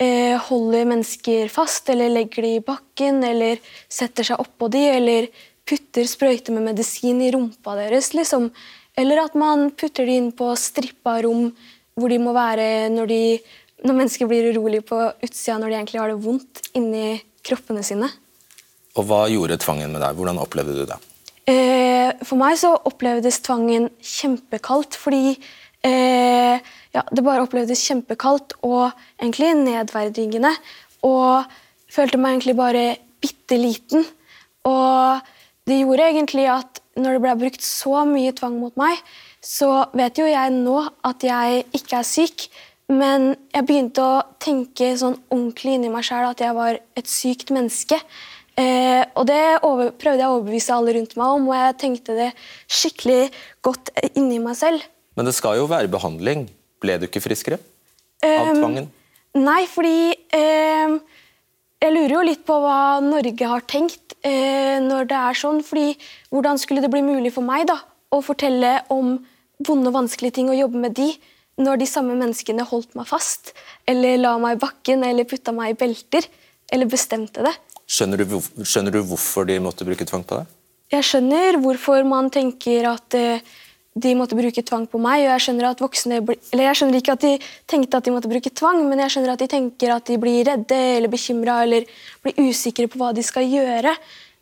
[0.04, 5.30] eh, holder mennesker fast, eller legger dem i bakken, eller setter seg oppå dem, eller
[5.64, 8.12] putter sprøyter med medisin i rumpa deres.
[8.18, 8.50] liksom.
[9.00, 11.48] Eller at man putter dem inn på strippa rom
[11.96, 13.24] hvor de må være når de
[13.84, 18.08] når mennesker blir urolige på utsida når de egentlig har det vondt inni kroppene sine.
[18.96, 20.16] Og hva gjorde tvangen med deg?
[20.16, 21.00] Hvordan opplevde du det?
[21.50, 25.34] Eh, for meg så opplevdes tvangen kjempekaldt, fordi
[25.84, 26.56] eh,
[26.96, 30.54] ja, det bare opplevdes kjempekaldt og egentlig nedverdigende.
[31.04, 31.44] Og
[31.92, 32.86] følte meg egentlig bare
[33.24, 34.06] bitte liten.
[34.68, 35.20] Og
[35.68, 39.00] det gjorde egentlig at når det ble brukt så mye tvang mot meg,
[39.44, 42.48] så vet jo jeg nå at jeg ikke er syk.
[42.92, 47.52] Men jeg begynte å tenke sånn ordentlig inni meg sjæl at jeg var et sykt
[47.56, 48.00] menneske.
[48.60, 52.18] Eh, og det over, prøvde jeg å overbevise alle rundt meg om, og jeg tenkte
[52.18, 52.30] det
[52.70, 53.22] skikkelig
[53.66, 54.84] godt inni meg selv.
[55.18, 56.46] Men det skal jo være behandling.
[56.84, 57.60] Ble du ikke friskere
[58.24, 58.86] av Um, tvangen?
[59.36, 60.94] Nei, fordi eh,
[61.84, 65.60] Jeg lurer jo litt på hva Norge har tenkt eh, når det er sånn.
[65.68, 65.98] fordi
[66.32, 67.76] Hvordan skulle det bli mulig for meg da,
[68.14, 69.18] å fortelle om
[69.60, 71.10] vonde og vanskelige ting og jobbe med de,
[71.60, 73.52] når de samme menneskene holdt meg fast,
[73.90, 76.30] eller la meg i bakken, eller putta meg i belter,
[76.72, 77.54] eller bestemte det?
[77.90, 80.56] Skjønner du, skjønner du hvorfor de måtte bruke tvang på deg?
[80.94, 83.54] Jeg skjønner hvorfor man tenker at eh,
[83.94, 85.26] de måtte bruke tvang på meg.
[85.26, 86.22] og jeg skjønner at voksne...
[86.26, 87.34] Eller jeg skjønner ikke at de
[87.70, 90.46] tenkte at de måtte bruke tvang, men jeg skjønner at de tenker at de blir
[90.50, 91.86] redde eller bekymra eller
[92.26, 93.94] blir usikre på hva de skal gjøre.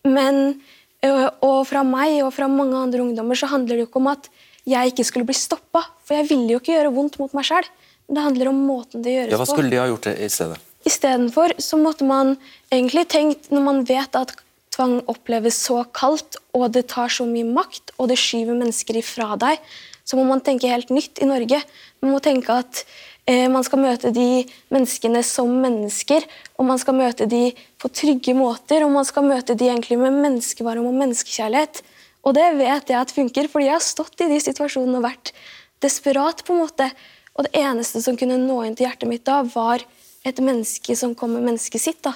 [0.08, 0.62] Men
[1.02, 4.28] Og fra meg og fra mange andre ungdommer så handler det jo ikke om at
[4.70, 7.66] jeg ikke skulle bli stoppa, for jeg ville jo ikke gjøre vondt mot meg sjøl.
[8.06, 9.34] Det handler om måten det gjøres på.
[9.34, 10.60] Ja, Hva skulle de ha gjort i stedet?
[10.88, 12.36] Istedenfor så måtte man
[12.72, 14.34] egentlig tenkt, når man vet at
[14.72, 19.36] tvang oppleves så kaldt, og det tar så mye makt, og det skyver mennesker ifra
[19.40, 19.62] deg,
[20.08, 21.62] så må man tenke helt nytt i Norge.
[22.02, 22.82] Man må tenke at
[23.30, 26.26] eh, man skal møte de menneskene som mennesker,
[26.58, 30.18] og man skal møte de på trygge måter, og man skal møte de egentlig med
[30.24, 31.84] menneskevarme og menneskekjærlighet.
[32.26, 35.34] Og det vet jeg at funker, fordi jeg har stått i de situasjonene og vært
[35.82, 36.44] desperat.
[36.46, 36.92] på en måte.
[37.38, 39.86] Og det eneste som kunne nå inn til hjertet mitt da, var
[40.28, 42.02] et menneske som kommer mennesket sitt.
[42.04, 42.16] da.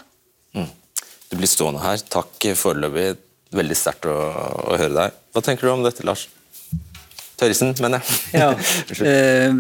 [1.29, 2.01] Du blir stående her.
[2.11, 3.15] Takk foreløpig.
[3.55, 4.15] Veldig sterkt å,
[4.71, 5.17] å høre deg.
[5.33, 6.27] Hva tenker du om dette, Lars?
[7.39, 8.21] Tørrisen, mener jeg.
[8.43, 8.53] Ja.
[9.11, 9.55] Eh,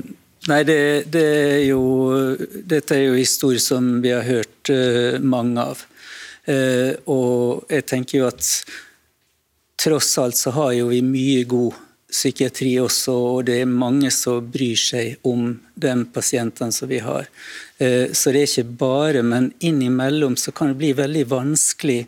[0.51, 0.77] nei, det,
[1.09, 1.81] det er jo
[2.69, 5.85] Dette er jo historier som vi har hørt eh, mange av.
[6.45, 8.49] Eh, og jeg tenker jo at
[9.81, 11.75] tross alt så har jo vi mye god
[12.15, 17.27] psykiatri også, og det er mange som bryr seg om de pasientene som vi har.
[17.77, 22.01] Eh, så det er ikke bare, men innimellom så kan det bli veldig vanskelig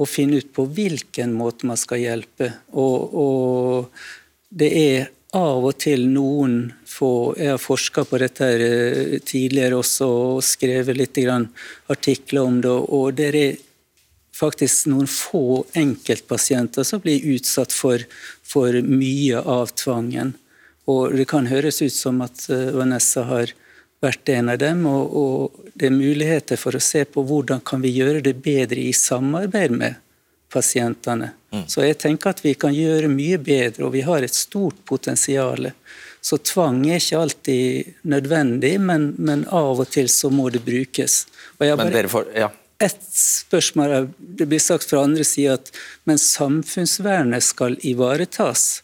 [0.00, 2.52] å finne ut på hvilken måte man skal hjelpe.
[2.72, 4.06] Og, og
[4.48, 6.56] det er av og til noen
[6.92, 12.60] få Jeg har forska på dette her eh, tidligere også og skrevet litt artikler om
[12.60, 12.68] det.
[12.68, 13.60] og det er
[14.36, 18.02] faktisk noen få enkeltpasienter som blir utsatt for,
[18.52, 20.34] for mye av tvangen.
[20.90, 23.52] Og Det kan høres ut som at eh, Vanessa har
[24.02, 27.84] vært en av dem, og, og det er muligheter for å se på hvordan kan
[27.84, 30.00] vi gjøre det bedre i samarbeid med
[30.52, 31.30] pasientene.
[31.68, 35.70] Så jeg tenker at vi kan gjøre mye bedre, og vi har et stort potensial.
[36.22, 41.26] Så tvang er ikke alltid nødvendig, men, men av og til så må det brukes.
[41.60, 42.50] Har Men dere får Ja.
[42.82, 44.08] Ett spørsmål.
[44.18, 45.70] Det blir sagt fra andre sida at
[46.04, 48.82] men samfunnsvernet skal ivaretas.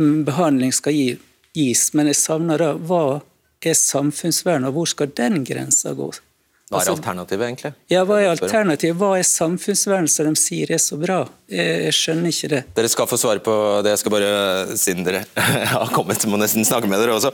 [0.00, 1.08] Mm, Behandling skal gi,
[1.56, 3.20] gis, men jeg savner da hva
[3.66, 6.10] er samfunnsvern, og hvor skal den grensa gå?
[6.66, 7.74] Hva er Altså- alternativet, egentlig?
[7.88, 8.96] Ja, Hva er alternativet?
[8.98, 11.28] Hva er samfunnsvern som de sier er så bra?
[11.48, 12.74] Jeg, skjønner ikke det.
[12.74, 13.92] Dere skal få svare på det.
[13.92, 17.30] Jeg skal bare, siden dere har kommet, må nesten snakke med dere også.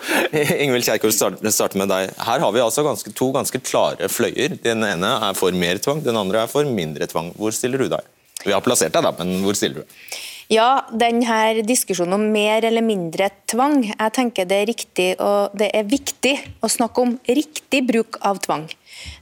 [0.60, 2.12] Ingvild Kjerkol, starte starte med deg.
[2.18, 4.58] Her har vi altså ganske, to ganske klare fløyer.
[4.62, 7.32] Den ene er for mer tvang, den andre er for mindre tvang.
[7.32, 8.04] Hvor stiller du deg?
[8.44, 9.96] Vi har plassert deg, da, men hvor stiller du?
[10.52, 15.70] Ja, denne diskusjonen om mer eller mindre tvang, jeg tenker det er riktig og det
[15.72, 18.66] er viktig å snakke om riktig bruk av tvang.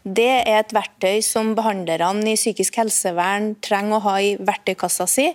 [0.03, 5.29] Det er et verktøy som behandlerne i psykisk helsevern trenger å ha i verktøykassa si.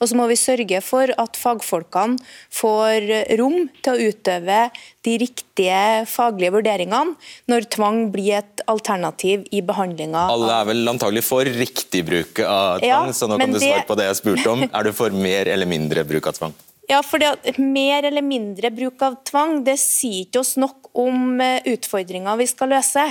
[0.00, 2.20] Og så må vi sørge for at fagfolkene
[2.54, 3.08] får
[3.40, 4.60] rom til å utøve
[5.06, 7.16] de riktige faglige vurderingene
[7.50, 10.26] når tvang blir et alternativ i behandlinga.
[10.32, 13.86] Alle er vel antagelig for riktig bruk av Ja, tvang, så nå kan du svare
[13.88, 14.66] på det jeg spurte om.
[14.80, 16.52] Er du for mer eller mindre bruk av tvang?
[16.90, 21.40] Ja, for det Mer eller mindre bruk av tvang det sier ikke oss nok om
[21.42, 23.04] eh, utfordringer vi skal løse.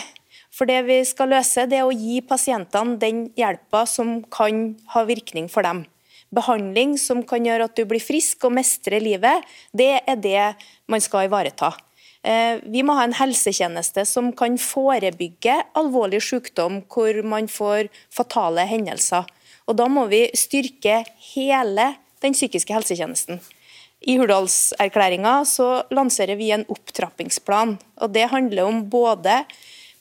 [0.59, 5.05] For Det vi skal løse, det er å gi pasientene den hjelpa som kan ha
[5.07, 5.85] virkning for dem.
[6.35, 10.49] Behandling som kan gjøre at du blir frisk og mestrer livet, det er det
[10.91, 11.71] man skal ivareta.
[12.27, 18.67] Eh, Vi må ha en helsetjeneste som kan forebygge alvorlig sykdom hvor man får fatale
[18.67, 19.23] hendelser.
[19.65, 23.39] Og Da må vi styrke hele den psykiske helsetjenesten.
[24.03, 25.39] I Hurdalserklæringa
[25.91, 27.77] lanserer vi en opptrappingsplan.
[28.01, 29.45] og Det handler om både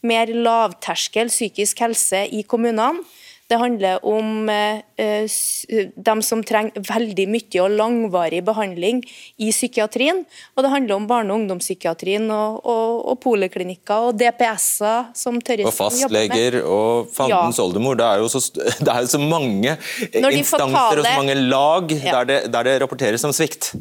[0.06, 3.02] mer lavterskel psykisk helse i kommunene,
[3.48, 9.00] det handler om eh, eh dem som trenger veldig mye og langvarig behandling
[9.40, 10.20] i psykiatrien.
[10.54, 15.64] Og det handler om barne- og ungdomspsykiatrien og, og, og poliklinikker og DPS-er som Tørresen
[15.64, 15.72] jobber med.
[15.72, 17.64] Og fastleger og fandens ja.
[17.64, 17.96] oldemor.
[17.96, 18.44] Det er jo så,
[18.84, 19.78] det er så mange
[20.28, 22.18] instanser og så mange lag ja.
[22.18, 23.72] der, det, der det rapporteres om svikt.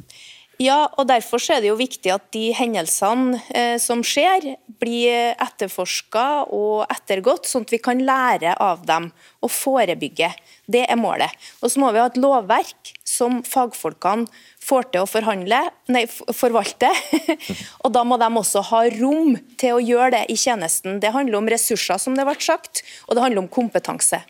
[0.58, 6.50] Ja, og Derfor er det jo viktig at de hendelsene eh, som skjer, blir etterforska
[6.54, 9.12] og ettergått, sånn at vi kan lære av dem
[9.46, 10.32] og forebygge.
[10.66, 11.34] Det er målet.
[11.62, 14.26] Og Så må vi ha et lovverk som fagfolkene
[14.68, 15.60] får til å forhandle,
[15.94, 16.90] nei, forvalte.
[17.84, 20.98] og Da må de også ha rom til å gjøre det i tjenesten.
[21.02, 24.24] Det handler om ressurser, som det ble sagt, og det handler om kompetanse.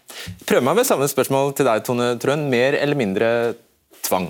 [0.48, 2.50] Prøv meg med samme spørsmål til deg, Tone Trøen.
[2.52, 3.32] Mer eller mindre
[4.06, 4.30] tvang?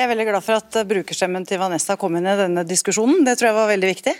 [0.00, 3.18] Jeg er veldig glad for at brukerstemmen til Vanessa kom inn i denne diskusjonen.
[3.26, 4.14] Det tror jeg var veldig viktig.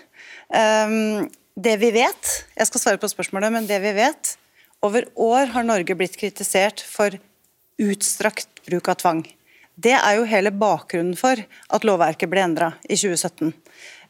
[0.53, 1.23] Um,
[1.57, 4.35] det vi vet, jeg skal svare på spørsmålet, men det vi vet
[4.85, 7.17] Over år har Norge blitt kritisert for
[7.81, 9.25] utstrakt bruk av tvang.
[9.73, 13.49] Det er jo hele bakgrunnen for at lovverket ble endra i 2017.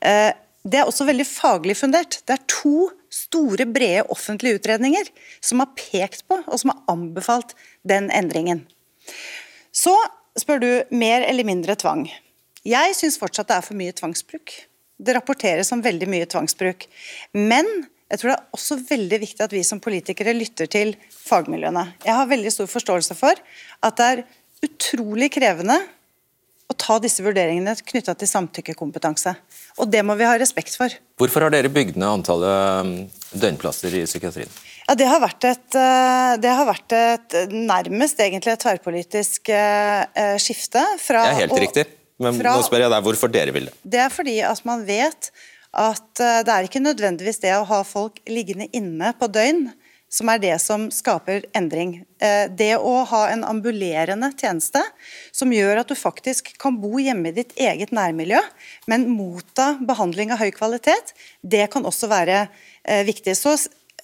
[0.03, 0.35] Uh,
[0.67, 2.19] det er også veldig faglig fundert.
[2.27, 7.55] Det er to store, brede offentlige utredninger som har pekt på og som har anbefalt
[7.87, 8.67] den endringen.
[9.71, 9.95] Så
[10.41, 12.07] spør du mer eller mindre tvang.
[12.67, 14.53] Jeg syns fortsatt det er for mye tvangsbruk.
[15.01, 16.85] Det rapporteres om veldig mye tvangsbruk.
[17.37, 17.69] Men
[18.11, 21.87] jeg tror det er også veldig viktig at vi som politikere lytter til fagmiljøene.
[22.05, 23.39] Jeg har veldig stor forståelse for
[23.87, 24.25] at det er
[24.67, 25.79] utrolig krevende
[26.71, 29.35] å ta disse vurderingene knytta til samtykkekompetanse.
[29.83, 30.93] Og det må vi ha respekt for.
[31.19, 32.93] Hvorfor har dere bygd ned antallet um,
[33.33, 34.53] døgnplasser i psykiatrien?
[34.91, 40.33] Ja, det har vært et, eh, det har vært et nærmest egentlig et tverrpolitisk eh,
[40.43, 40.83] skifte.
[40.99, 41.85] Fra, det er helt og, riktig,
[42.19, 43.77] men fra, nå spør jeg deg hvorfor dere vil det.
[43.87, 45.31] Det er fordi at man vet
[45.71, 49.69] at eh, det er ikke nødvendigvis det å ha folk liggende inne på døgn
[50.11, 52.01] som er det som skaper endring.
[52.19, 54.81] Det å ha en ambulerende tjeneste
[55.31, 58.41] som gjør at du faktisk kan bo hjemme i ditt eget nærmiljø,
[58.91, 61.15] men motta behandling av høy kvalitet,
[61.47, 62.41] det kan også være
[63.07, 63.37] viktig.
[63.39, 63.55] Så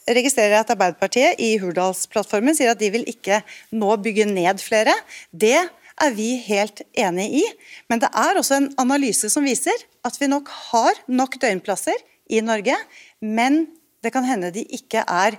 [0.07, 3.41] registrerer at Arbeiderpartiet i Hurdalsplattformen sier at de vil ikke
[3.75, 4.95] nå bygge ned flere.
[5.31, 7.45] Det er vi helt enig i.
[7.91, 11.99] Men det er også en analyse som viser at vi nok har nok døgnplasser
[12.31, 12.77] i Norge,
[13.23, 13.65] men
[14.05, 15.39] det kan hende de ikke er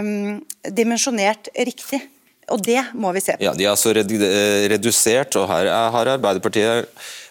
[0.00, 0.40] um,
[0.74, 2.00] dimensjonert riktig.
[2.50, 3.44] Og det må vi se på.
[3.44, 6.88] Ja, De er altså redusert, og her har Arbeiderpartiet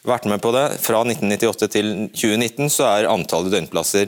[0.08, 0.64] vært med på det.
[0.82, 4.08] Fra 1998 til 2019 så er antallet døgnplasser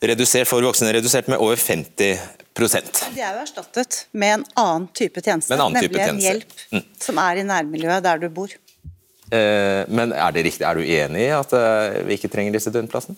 [0.00, 2.18] redusert for voksne redusert med over 50
[2.60, 6.16] De er jo erstattet med en annen type tjeneste, annen nemlig tjeneste.
[6.16, 6.82] en hjelp mm.
[7.00, 8.52] som er i nærmiljøet der du bor.
[9.30, 12.72] Eh, men er, det riktig, er du enig i at eh, vi ikke trenger disse
[12.74, 13.14] døgnplassene?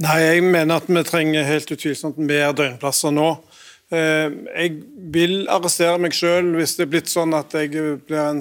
[0.00, 3.28] Nei, jeg mener at vi trenger helt utvilsomt mer døgnplasser nå.
[3.92, 4.78] Eh, jeg
[5.12, 8.40] vil arrestere meg selv hvis det er blitt sånn at jeg blir en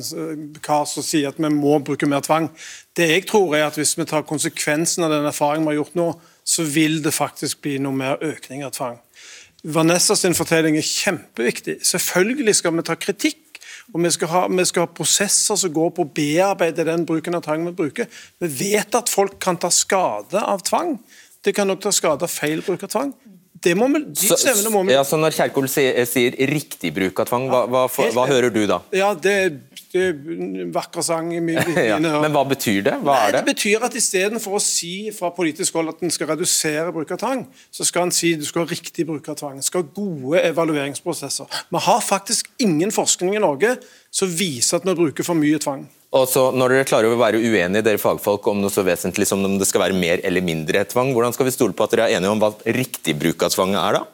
[0.63, 2.47] kar som sier at vi må bruke mer tvang.
[2.95, 5.99] Det jeg tror er at Hvis vi tar konsekvensen av den erfaringen vi har gjort
[5.99, 6.09] nå,
[6.49, 8.97] så vil det faktisk bli noe mer økning av tvang.
[9.63, 11.79] Vanessa sin fortelling er kjempeviktig.
[11.85, 13.45] Selvfølgelig skal vi ta kritikk.
[13.89, 17.37] Og vi skal, ha, vi skal, ha, prosesser som går på å bearbeide den bruken
[17.37, 18.05] av tvang vi bruker.
[18.41, 20.93] Vi vet at folk kan ta skade av tvang.
[21.41, 23.13] Det kan nok ta skade av feil bruk av tvang.
[23.59, 24.93] Det må vi, de så, må vi...
[24.93, 28.61] Ja, så Når Kjerkol sier, sier, riktig bruk av tvang, hva, hva, hva hører du
[28.69, 28.79] da?
[28.95, 29.57] Ja, Det, det er
[29.89, 32.95] vakker sang i mine ja, Men hva betyr det?
[33.01, 33.41] Hva er det?
[33.41, 37.21] Det betyr at istedenfor å si fra politisk hold at en skal redusere bruk av
[37.23, 39.61] tvang, så skal en si du skal ha riktig bruk av tvang.
[39.65, 41.49] Skal ha gode evalueringsprosesser.
[41.69, 43.77] Vi har faktisk ingen forskning i Norge
[44.11, 45.87] som viser at vi bruker for mye tvang.
[46.09, 49.43] Og så Når dere klarer å være uenige dere fagfolk om noe så vesentlig som
[49.45, 52.07] om det skal være mer eller mindre tvang, hvordan skal vi stole på at dere
[52.09, 54.05] er enige om hva riktig bruk av tvang er da?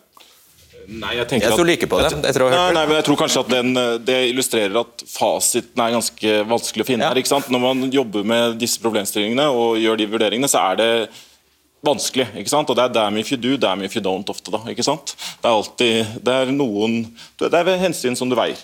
[0.87, 2.11] Nei, Jeg tenker jeg står like på det.
[2.11, 3.73] Jeg, tror, nei, nei, men jeg tror kanskje at den,
[4.05, 7.05] det illustrerer at fasiten er ganske vanskelig å finne.
[7.05, 7.13] Ja.
[7.13, 7.49] her, ikke sant?
[7.53, 10.89] Når man jobber med disse problemstillingene og gjør de vurderingene, så er det
[11.85, 12.27] vanskelig.
[12.41, 12.69] ikke sant?
[12.69, 14.51] Og Det er 'damn if you do, damn if you don't' ofte.
[14.51, 15.15] da, ikke sant?
[15.41, 18.57] Det er alltid, det er noen, det er hensyn som du veier.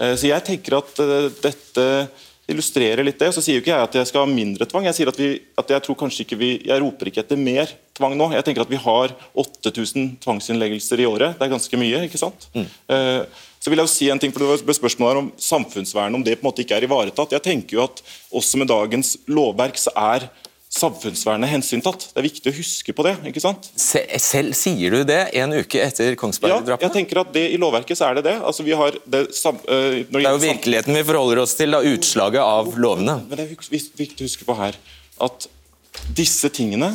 [0.00, 2.08] Eh, så jeg tenker at eh, dette
[2.48, 3.30] illustrerer litt det.
[3.34, 4.86] Så sier jo ikke jeg at jeg skal ha mindre tvang.
[4.88, 7.70] Jeg sier at, vi, at jeg tror kanskje ikke vi, jeg roper ikke etter mer
[7.98, 8.30] tvang nå.
[8.36, 11.36] Jeg tenker at vi har 8000 tvangsinnleggelser i året.
[11.36, 12.02] Det er ganske mye.
[12.08, 12.48] ikke sant?
[12.56, 12.66] Mm.
[12.90, 16.16] Uh, så vil jeg jo si en ting, for Det var spørsmål her om samfunnsvernet,
[16.16, 17.34] om det på en måte ikke er ivaretatt.
[17.36, 20.28] Jeg tenker jo at også med dagens lovverk så er
[20.78, 22.06] samfunnsvernet hensyntatt.
[22.12, 23.14] Det er viktig å huske på det.
[23.30, 23.68] ikke sant?
[23.78, 26.78] Selv sier du det en uke etter Kongsberg-drapene?
[26.78, 28.36] Ja, jeg tenker at det I lovverket så er det det.
[28.38, 32.42] Altså, vi har det, uh, det, er jo virkeligheten vi forholder oss til, da, utslaget
[32.44, 33.18] av lovene.
[33.26, 33.52] Men Det er
[34.04, 34.78] viktig å huske på her
[35.28, 35.48] at
[36.14, 36.94] disse tingene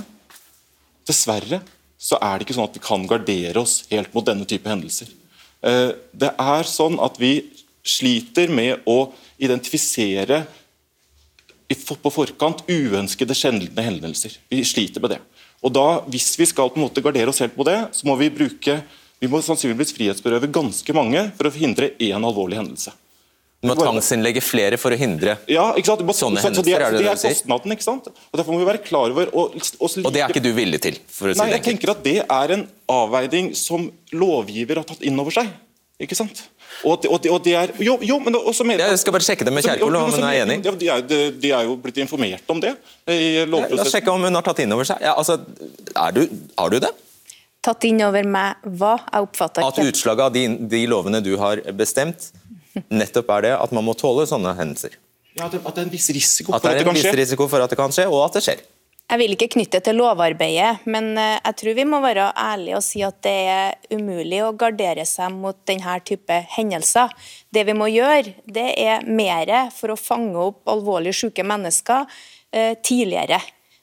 [1.03, 1.57] Dessverre
[1.99, 5.09] så er det ikke sånn at vi kan gardere oss helt mot denne type hendelser.
[5.63, 7.35] Uh, det er sånn at vi
[7.83, 9.11] sliter med å
[9.43, 10.45] identifisere
[11.69, 14.37] på forkant uønskede hendelser.
[14.49, 15.21] Vi sliter med det.
[15.63, 18.15] Og da, Hvis vi skal på en måte gardere oss helt på det, så må
[18.19, 18.81] vi bruke
[19.23, 22.91] vi må sannsynligvis frihetsberøve ganske mange for å hindre én alvorlig hendelse.
[23.63, 26.01] Du må tvangsinnlegge flere for å hindre ja, ikke sant?
[26.03, 26.59] Må, sånne så, hendelser?
[26.59, 28.09] Så det, er, det, er kostnaden, ikke sant?
[28.11, 30.81] Og Derfor må vi være klar over og, og, og det er ikke du villig
[30.83, 30.97] til?
[31.07, 34.89] for å si Nei, det jeg tenker at Det er en avveining som lovgiver har
[34.89, 35.47] tatt inn over seg.
[36.03, 36.43] ikke sant?
[36.83, 39.53] Og og og det er, jo, jo, men også mener, Jeg skal bare sjekke det
[39.53, 40.57] med Kjerkol, om hun er enig.
[40.63, 42.73] De, er, de, er, jo blitt informert om det.
[43.07, 43.77] i lovprosessen.
[43.77, 44.99] La oss sjekke om hun har tatt inn over seg.
[45.03, 45.37] Ja, altså,
[46.17, 46.23] du,
[46.59, 46.91] har du det?
[47.63, 48.97] Tatt inn over meg hva?
[49.07, 49.85] Jeg oppfatter ikke.
[49.85, 50.43] At utslaget av de,
[50.73, 52.31] de, lovene du har bestemt,
[52.91, 54.99] nettopp er det at man må tåle sånne hendelser.
[55.37, 56.97] Ja, At det, at det er en viss risiko for at det, at det kan
[56.99, 56.99] skje.
[56.99, 58.65] At det er en viss risiko for at det kan skje, og at det skjer.
[59.11, 62.85] Jeg vil ikke knytte til lovarbeidet, men eh, jeg tror vi må være ærlige og
[62.85, 67.11] si at det er umulig å gardere seg mot denne type hendelser.
[67.53, 72.07] Det vi må gjøre, det er mer for å fange opp alvorlig syke mennesker
[72.55, 73.41] eh, tidligere.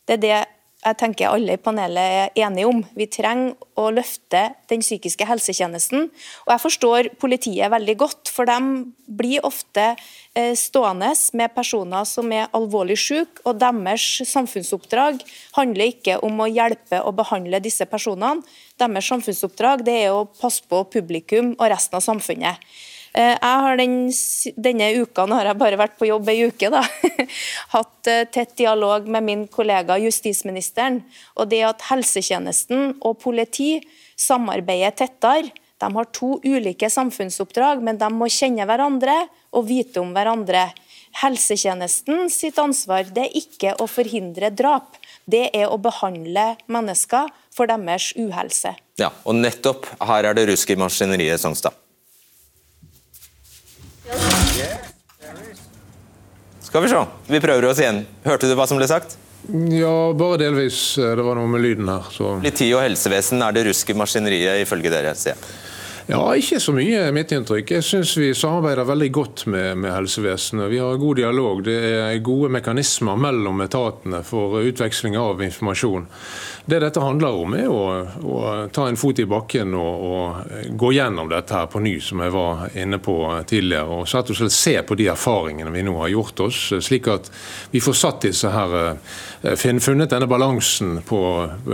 [0.08, 0.40] Det er det
[0.80, 2.78] jeg tenker alle i panelet er enige om.
[2.96, 6.06] Vi trenger å løfte den psykiske helsetjenesten.
[6.46, 8.56] Og jeg forstår politiet veldig godt, for de
[9.04, 15.20] blir ofte eh, stående med personer som er alvorlig syke, og deres samfunnsoppdrag
[15.58, 18.40] handler ikke om å hjelpe og behandle disse personene.
[18.80, 22.70] Deres samfunnsoppdrag er å passe på publikum og resten av samfunnet.
[23.12, 23.94] Eh, jeg har den,
[24.54, 26.70] Denne uka nå har jeg bare vært på jobb ei uke.
[26.70, 26.82] da,
[27.74, 31.02] Hatt eh, tett dialog med min kollega justisministeren.
[31.34, 33.80] og det at Helsetjenesten og politi
[34.16, 35.50] samarbeider tettere.
[35.80, 39.16] De har to ulike samfunnsoppdrag, men de må kjenne hverandre
[39.56, 40.68] og vite om hverandre.
[41.22, 47.70] Helsetjenesten sitt ansvar det er ikke å forhindre drap, det er å behandle mennesker for
[47.70, 48.76] deres uhelse.
[49.00, 51.74] Ja, og nettopp her er det rusk i maskineriet, Songstad.
[56.70, 57.00] Skal vi se.
[57.26, 58.04] Vi prøver oss igjen.
[58.22, 59.16] Hørte du hva som ble sagt?
[59.74, 60.78] Ja, bare delvis.
[61.00, 62.06] Det var noe med lyden her.
[62.14, 62.36] Så.
[62.38, 65.16] Politi og helsevesen, er det ruske maskineriet ifølge dere?
[65.18, 65.50] sier jeg.
[66.10, 67.70] Ja, Ikke så mye, mitt inntrykk.
[67.76, 70.66] Jeg syns vi samarbeider veldig godt med, med, helsevesenet.
[70.72, 71.62] Vi har god dialog.
[71.66, 76.08] Det er gode mekanismer mellom etatene for utveksling av informasjon.
[76.70, 77.84] Det dette handler om, er å,
[78.30, 78.40] å
[78.70, 82.30] ta en fot i bakken og, og, gå gjennom dette her på ny, som jeg
[82.30, 83.16] var inne på
[83.50, 83.88] tidligere.
[83.90, 87.26] Og rett og slett se på de erfaringene vi nå har gjort oss, slik at
[87.72, 88.76] vi får satt disse her,
[89.42, 91.20] eh, funnet denne balansen på,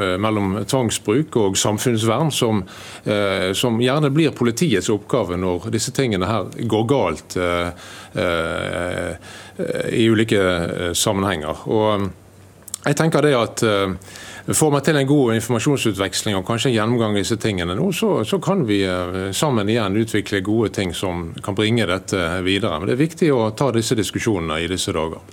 [0.01, 2.65] eh, mellom tvangsbruk og samfunnsvern, som,
[3.05, 7.37] eh, som gjerne blir politiets oppgave når disse tingene her går galt
[9.93, 11.69] i ulike sammenhenger.
[11.69, 12.09] Og
[12.87, 13.63] jeg tenker det at
[14.55, 18.21] Får man til en god informasjonsutveksling og kanskje en gjennomgang av disse tingene nå, så,
[18.23, 18.79] så, kan vi
[19.35, 22.79] sammen igjen utvikle gode ting som kan bringe dette videre.
[22.79, 25.25] Men det er viktig å ta disse diskusjonene i disse dager.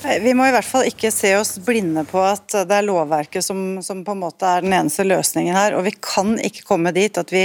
[0.00, 3.58] Vi må i hvert fall ikke se oss blinde på at det er lovverket som,
[3.84, 5.74] som, på en måte er den eneste løsningen her.
[5.76, 7.42] Og vi kan ikke komme dit at vi,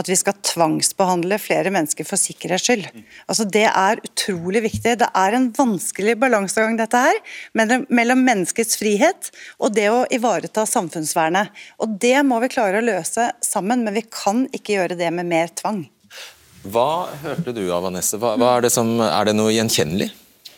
[0.00, 2.86] at vi skal tvangsbehandle flere mennesker for sikkerhets skyld.
[3.28, 4.96] Altså Det er utrolig viktig.
[5.02, 7.20] Det er en vanskelig balansegang dette her,
[7.52, 9.28] mellom menneskets frihet
[9.60, 11.52] og det å ivareta samfunnsvernet.
[11.84, 15.28] Og Det må vi klare å løse sammen, men vi kan ikke gjøre det med
[15.28, 15.84] mer tvang.
[16.64, 18.16] Hva hørte du av Vanessa?
[18.20, 20.10] Hva, hva er, det som, er det noe gjenkjennelig?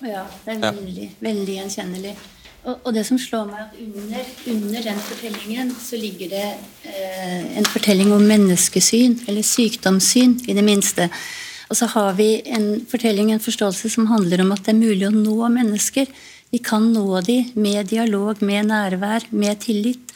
[0.02, 2.16] Ja, det er veldig, veldig gjenkjennelig.
[2.62, 6.48] Og, og, det som slår meg, at under, under den fortellingen så ligger det
[6.86, 11.08] eh, en fortelling om menneskesyn, eller sykdomssyn, i det minste.
[11.70, 15.08] Og så har vi en fortelling, en forståelse, som handler om at det er mulig
[15.08, 16.06] å nå mennesker.
[16.52, 20.10] Vi kan nå dem med dialog, med nærvær, med tillit.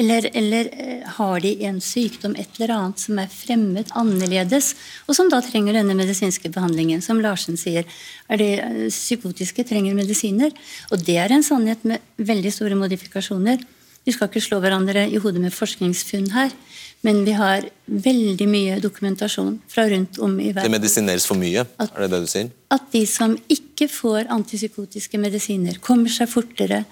[0.00, 4.70] Eller, eller eh, har de en sykdom, et eller annet som er fremmed, annerledes,
[5.04, 7.04] og som da trenger denne medisinske behandlingen.
[7.04, 7.84] Som Larsen sier,
[8.24, 10.56] er de eh, psykotiske, trenger medisiner.
[10.88, 13.60] Og det er en sannhet med veldig store modifikasjoner.
[14.08, 16.56] Vi skal ikke slå hverandre i hodet med forskningsfunn her.
[17.02, 20.70] Men vi har veldig mye dokumentasjon fra rundt om i verden.
[20.70, 22.50] Det medisineres for mye, at, er det det du sier?
[22.70, 26.84] At de som ikke får antipsykotiske medisiner, kommer seg fortere,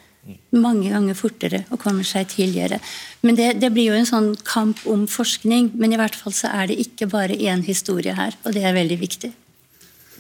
[0.53, 2.81] mange ganger fortere og kommer seg tidligere.
[3.25, 6.51] Men det, det, blir jo en sånn kamp om forskning, men i hvert fall så
[6.59, 9.33] er det ikke bare én historie her, og det er veldig viktig.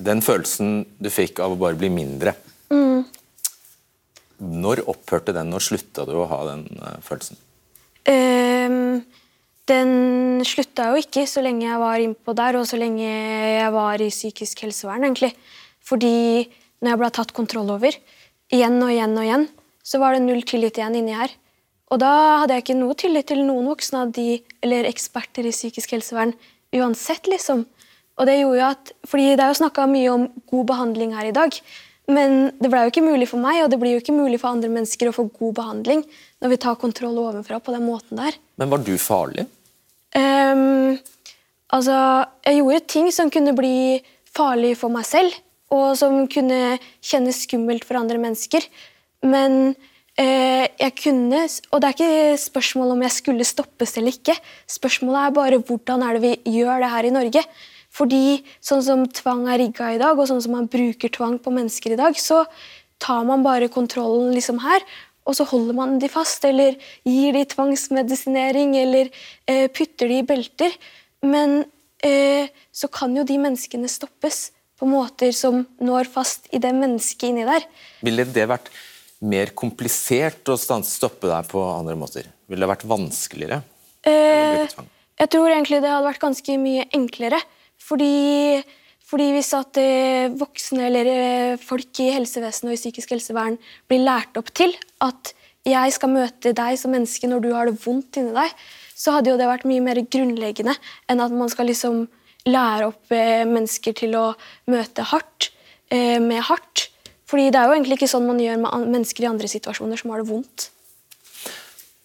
[0.00, 2.36] Den følelsen du fikk av å bare bli mindre,
[2.72, 3.02] mm.
[4.40, 7.36] Når opphørte den, Når slutta du å ha den uh, følelsen?
[8.08, 9.02] Um,
[9.68, 14.00] den slutta jo ikke så lenge jeg var innpå der, og så lenge jeg var
[14.02, 15.34] i psykisk helsevern, egentlig.
[15.84, 16.48] Fordi
[16.80, 17.96] når jeg ble tatt kontroll over,
[18.50, 19.46] igjen og igjen og igjen,
[19.84, 21.32] så var det null tillit igjen inni her.
[21.90, 25.54] Og da hadde jeg ikke noe tillit til noen voksne av de, eller eksperter i
[25.54, 26.36] psykisk helsevern
[26.76, 27.64] uansett, liksom.
[28.20, 31.30] Og det gjorde jo at, fordi Det er jo snakka mye om god behandling her
[31.30, 31.56] i dag.
[32.10, 34.50] Men det ble jo ikke mulig for meg og det blir jo ikke mulig for
[34.50, 36.04] andre mennesker å få god behandling
[36.42, 38.38] når vi tar kontroll ovenfra på den måten der.
[38.60, 39.46] Men var du farlig?
[40.16, 40.98] Um,
[41.70, 41.96] altså,
[42.46, 44.00] jeg gjorde ting som kunne bli
[44.30, 45.36] farlig for meg selv,
[45.70, 48.64] og som kunne kjennes skummelt for andre mennesker.
[49.22, 54.34] Men uh, jeg kunne, og Det er ikke spørsmål om jeg skulle stoppes eller ikke.
[54.66, 57.44] Spørsmålet er bare hvordan er det vi gjør det her i Norge.
[57.90, 61.52] Fordi sånn som tvang er rigga i dag, og sånn som man bruker tvang på
[61.54, 62.44] mennesker i dag, så
[63.02, 64.84] tar man bare kontrollen liksom her,
[65.28, 69.10] og så holder man de fast, eller gir de tvangsmedisinering, eller
[69.50, 70.74] eh, putter de i belter.
[71.26, 71.60] Men
[72.06, 74.48] eh, så kan jo de menneskene stoppes
[74.80, 77.66] på måter som når fast i det mennesket inni der.
[78.06, 78.70] Ville det vært
[79.20, 82.30] mer komplisert å stoppe deg på andre måter?
[82.48, 83.60] Ville det vært vanskeligere?
[84.08, 84.64] Eh,
[85.20, 87.42] jeg tror egentlig det hadde vært ganske mye enklere.
[87.80, 88.60] Fordi,
[89.08, 93.58] fordi hvis at eh, voksne eller eh, folk i helsevesenet og i psykisk helsevern
[93.90, 94.74] blir lært opp til
[95.04, 95.32] at
[95.68, 98.54] jeg skal møte deg som menneske når du har det vondt inni deg,
[98.96, 100.76] så hadde jo det vært mye mer grunnleggende
[101.10, 102.04] enn at man skal liksom
[102.48, 104.26] lære opp eh, mennesker til å
[104.70, 105.52] møte hardt
[105.90, 106.84] med hardt.
[107.26, 110.12] Fordi det er jo egentlig ikke sånn man gjør med mennesker i andre situasjoner som
[110.12, 110.68] har det vondt.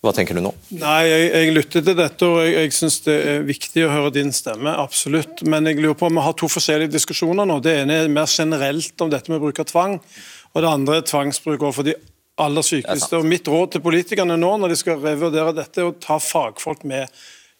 [0.05, 0.51] Hva tenker du nå?
[0.77, 4.11] Nei, Jeg, jeg lytter til dette, og jeg, jeg syns det er viktig å høre
[4.13, 4.75] din stemme.
[4.77, 5.41] Absolutt.
[5.49, 7.57] Men jeg lurer på om vi har to forskjellige diskusjoner nå.
[7.65, 9.97] Det ene er mer generelt om dette med bruk av tvang,
[10.53, 11.95] og det andre er tvangsbruk overfor de
[12.41, 13.17] aller sykeste.
[13.17, 16.85] Og Mitt råd til politikerne nå når de skal revurdere dette, er å ta fagfolk
[16.87, 17.09] med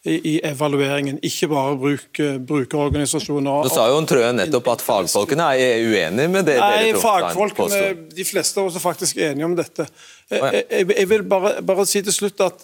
[0.06, 3.62] i, evalueringen, ikke bare bruk, brukerorganisasjoner.
[3.66, 7.80] Nå sa jo Trøen nettopp at fagfolkene er uenige med det Nei, dere fagfolkene,
[8.14, 9.88] De fleste av oss er faktisk enige om dette.
[10.30, 12.62] Jeg, jeg, jeg vil bare, bare, si til slutt at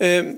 [0.00, 0.34] eh,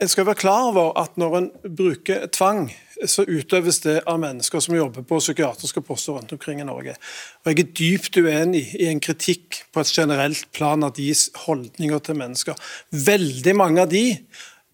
[0.00, 2.70] en skal være klar over at når en bruker tvang,
[3.08, 6.94] så utøves det av mennesker som jobber på psykiatriske poster rundt omkring i Norge.
[7.42, 12.00] Og Jeg er dypt uenig i en kritikk på et generelt plan av deres holdninger
[12.04, 12.56] til mennesker.
[12.92, 14.04] Veldig mange av de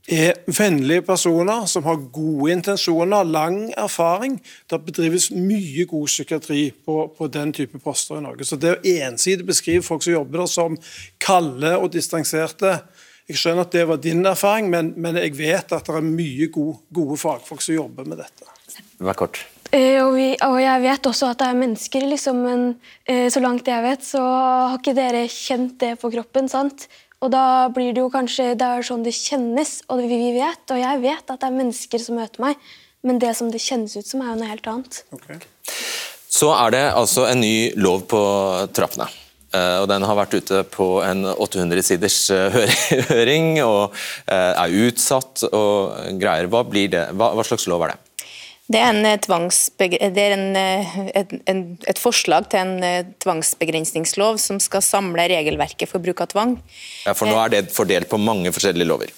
[0.06, 4.38] er vennlige personer som har gode intensjoner, lang erfaring.
[4.70, 8.46] Det bedrives mye god psykiatri på, på, den type poster i Norge.
[8.46, 10.78] Så det å ensidig beskrive folk som jobber der som
[11.18, 12.78] kalde og distanserte
[13.26, 16.46] Jeg skjønner at det var din erfaring, men, men jeg vet at det er mye
[16.46, 18.46] gode, gode fagfolk som jobber med dette.
[19.02, 19.40] Vær kort.
[19.74, 22.62] Eh, og, vi, og, jeg vet også at det er mennesker, liksom, men
[23.02, 26.46] eh, så langt jeg vet, så har ikke dere kjent det på kroppen.
[26.48, 26.86] sant?
[27.26, 30.78] Og da blir det jo kanskje Det er sånn det kjennes, og vi vet, og
[30.78, 32.66] jeg vet at det er mennesker som møter meg,
[33.06, 35.02] men det som det kjennes ut som, er jo noe helt annet.
[35.14, 35.38] Okay.
[36.30, 38.20] Så er det altså en ny lov på
[38.76, 39.08] trappene.
[39.54, 42.58] Eh, og Den har vært ute på en 800 siders eh,
[43.10, 43.94] høring og
[44.26, 46.50] eh, er utsatt og greier.
[46.52, 47.06] Hva, det?
[47.16, 48.02] Hva slags lov er det?
[48.66, 54.40] Det er, eh, det er en, eh, et, en, et, forslag til en eh, tvangsbegrensningslov
[54.42, 56.56] som skal samle regelverket for bruk av tvang.
[57.04, 59.12] Ja, For nå er det fordelt på mange forskjellige lover?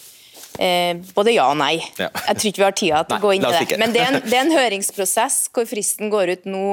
[0.58, 1.78] Eh, både ja og nei.
[1.96, 2.10] Ja.
[2.26, 3.80] Jeg tror ikke vi har tida til å gå inn i det.
[3.80, 6.64] Men det er, en, det er, en, høringsprosess hvor fristen går ut nå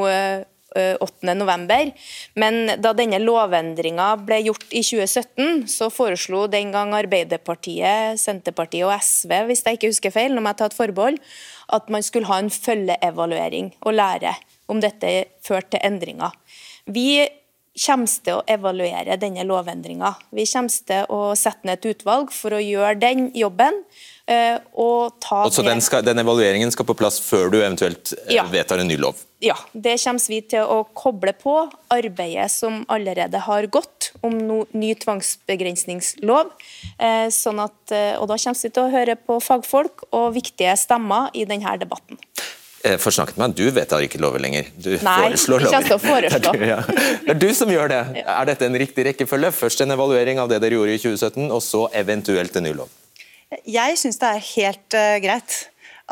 [0.76, 1.93] 8.11.
[2.41, 8.95] Men da denne lovendringa ble gjort i 2017, så foreslo den gang Arbeiderpartiet, Senterpartiet og
[8.99, 11.21] SV, hvis jeg ikke husker feil, nå må jeg ta et forbehold,
[11.76, 14.36] at man skulle ha en følgeevaluering og lære
[14.71, 15.15] om dette
[15.45, 16.34] førte til endringer.
[16.86, 17.26] Vi
[17.76, 20.13] kommer til å evaluere denne lovendringa.
[20.36, 23.82] Vi kommer til å sette ned et utvalg for å gjøre den jobben.
[24.26, 28.15] Eh, og ta og så den, skal, den, evalueringen skal på plass før du eventuelt
[28.23, 28.47] eh, ja.
[28.49, 29.19] vedtar en ny lov?
[29.46, 31.56] Ja, det kommer vi til å koble på
[31.93, 36.50] arbeidet som allerede har gått om no, ny tvangsbegrensningslov.
[36.98, 37.78] Eh, sånn at,
[38.18, 42.18] og Da kommer vi til å høre på fagfolk og viktige stemmer i denne debatten.
[43.02, 44.68] For snakket meg, Du vedtar ikke lover lenger.
[44.78, 45.88] Du Nei, foreslår lover.
[45.88, 46.52] Nei, foreslå.
[46.60, 46.82] Det, ja.
[47.26, 48.02] det er du som gjør det.
[48.22, 48.26] Ja.
[48.41, 49.50] Er dette en riktig rekkefølge?
[49.56, 52.91] Først en evaluering av det dere gjorde i 2017, og så eventuelt en ny lov?
[53.66, 55.58] Jeg syns det er helt uh, greit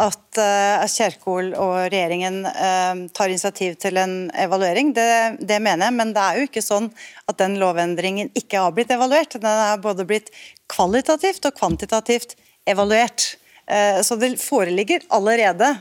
[0.01, 4.89] at uh, Kjerkol og regjeringen uh, tar initiativ til en evaluering.
[4.95, 5.05] Det,
[5.37, 6.89] det, mener jeg, men det er jo ikke sånn
[7.29, 9.37] at den lovendringen ikke har blitt evaluert.
[9.37, 10.31] Den er både blitt
[10.71, 12.33] kvalitativt og kvantitativt
[12.69, 13.35] evaluert.
[13.69, 15.75] Uh, så det foreligger allerede.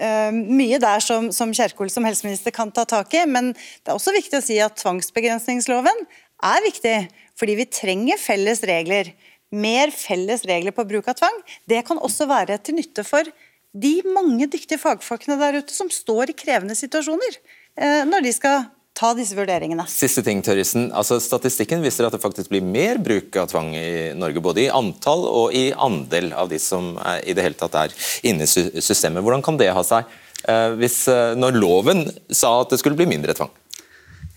[0.00, 4.14] mye der som, som Kjerkol som helseminister kan ta tak i, men det er også
[4.16, 6.06] viktig å si at tvangsbegrensningsloven
[6.40, 6.94] er viktig,
[7.36, 9.12] fordi vi trenger felles regler.
[9.50, 11.38] Mer felles regler på bruk av tvang.
[11.68, 13.26] Det kan også være til nytte for
[13.70, 17.36] de mange dyktige fagfolkene der ute som står i krevende situasjoner
[17.78, 18.64] eh, når de skal
[19.00, 19.86] ta disse vurderingene.
[19.88, 20.90] Siste ting, Tørrisen.
[20.96, 24.72] Altså, statistikken viser at det faktisk blir mer bruk av tvang i Norge, både i
[24.74, 27.94] antall og i andel av de som er, i det hele tatt er
[28.26, 29.22] inne i systemet.
[29.24, 30.10] Hvordan kan det ha seg
[30.44, 33.54] eh, hvis, eh, når loven sa at det skulle bli mindre tvang?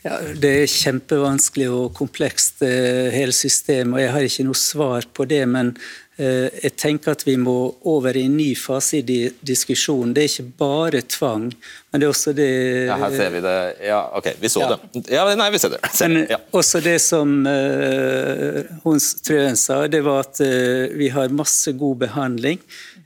[0.04, 3.94] Ja, Det er kjempevanskelig og komplekst, eh, hele systemet.
[3.94, 5.48] og Jeg har ikke noe svar på det.
[5.48, 5.78] Men
[6.18, 10.14] eh, jeg tenker at vi må over i en ny fase i diskusjonen.
[10.14, 11.54] Det er ikke bare tvang,
[11.92, 12.50] men det er også det
[12.88, 13.56] Ja, Her ser vi det.
[13.88, 14.76] Ja, OK, vi så ja.
[14.76, 15.08] det.
[15.10, 15.80] Ja, Nei, vi ser det.
[15.94, 16.28] Ser det.
[16.30, 16.38] Ja.
[16.52, 22.04] Også det som uh, hun Trøen sa, det var at uh, vi har masse god
[22.04, 22.60] behandling.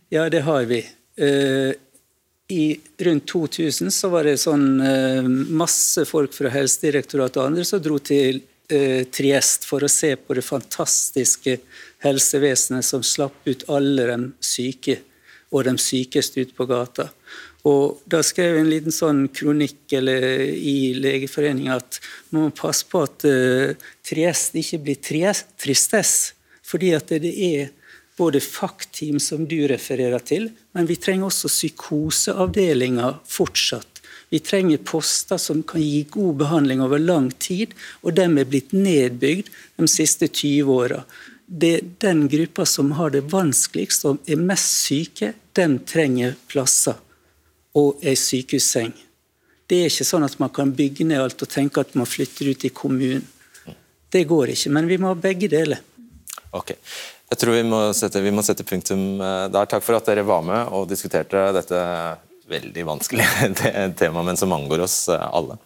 [0.10, 0.82] Ja, det har vi.
[1.22, 1.78] Uh,
[2.48, 7.82] i rundt 2000 så var det sånn eh, masse folk fra Helsedirektoratet og andre som
[7.84, 8.40] dro til
[8.72, 11.58] eh, Triest for å se på det fantastiske
[12.06, 15.02] helsevesenet som slapp ut alle de syke
[15.52, 17.10] og de sykeste ut på gata.
[17.68, 22.00] Og Da skrev jeg en liten sånn kronikk i Legeforeningen at
[22.32, 23.74] man må passe på at uh,
[24.08, 25.00] Triest ikke blir
[25.60, 26.34] tristess,
[26.64, 27.72] fordi at det er
[28.18, 34.02] både FACT-team, som du refererer til, men vi trenger også psykoseavdelinger fortsatt.
[34.30, 38.74] Vi trenger poster som kan gi god behandling over lang tid, og dem er blitt
[38.76, 41.04] nedbygd de siste 20 åra.
[41.48, 46.98] Den gruppa som har det vanskeligst, som er mest syke, den trenger plasser
[47.78, 48.92] og ei sykehusseng.
[49.68, 52.52] Det er ikke sånn at man kan bygge ned alt og tenke at man flytter
[52.52, 53.24] ut i kommunen.
[54.12, 55.82] Det går ikke, men vi må ha begge deler.
[56.56, 56.80] Okay.
[57.28, 59.68] Jeg tror vi må, sette, vi må sette punktum eh, der.
[59.68, 61.82] Takk for at dere var med og diskuterte dette
[62.48, 63.50] veldig vanskelige
[64.00, 65.60] temaet, men som angår oss eh, alle.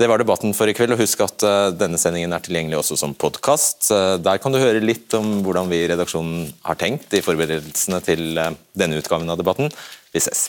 [0.00, 0.94] Det var debatten for i kveld.
[0.96, 3.90] og Husk at eh, denne sendingen er tilgjengelig også som podkast.
[4.24, 8.32] Der kan du høre litt om hvordan vi i redaksjonen har tenkt i forberedelsene til
[8.40, 9.68] denne utgaven av debatten.
[10.16, 10.48] Vi ses.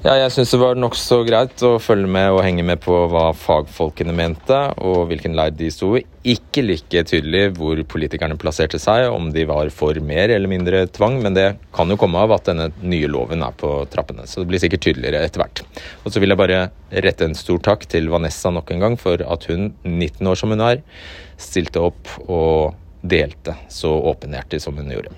[0.00, 3.26] Ja, jeg syns det var nokså greit å følge med og henge med på hva
[3.36, 6.00] fagfolkene mente, og hvilken leir de sto i.
[6.32, 11.20] Ikke like tydelig hvor politikerne plasserte seg, om de var for mer eller mindre tvang,
[11.20, 11.46] men det
[11.76, 14.24] kan jo komme av at denne nye loven er på trappene.
[14.24, 15.66] Så det blir sikkert tydeligere etter hvert.
[16.00, 16.62] Og så vil jeg bare
[17.04, 20.56] rette en stor takk til Vanessa nok en gang for at hun, 19 år som
[20.56, 20.80] hun er,
[21.36, 22.72] stilte opp og
[23.04, 25.12] delte så åpenhjertig som hun gjorde.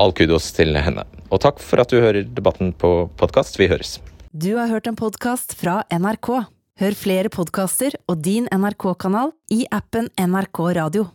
[0.00, 1.04] All kudos til henne.
[1.28, 3.60] Og takk for at du hører debatten på podkast.
[3.60, 3.98] Vi høres.
[4.32, 6.32] Du har hørt en podkast fra NRK.
[6.80, 11.10] Hør flere podkaster og din NRK-kanal i appen NRK Radio.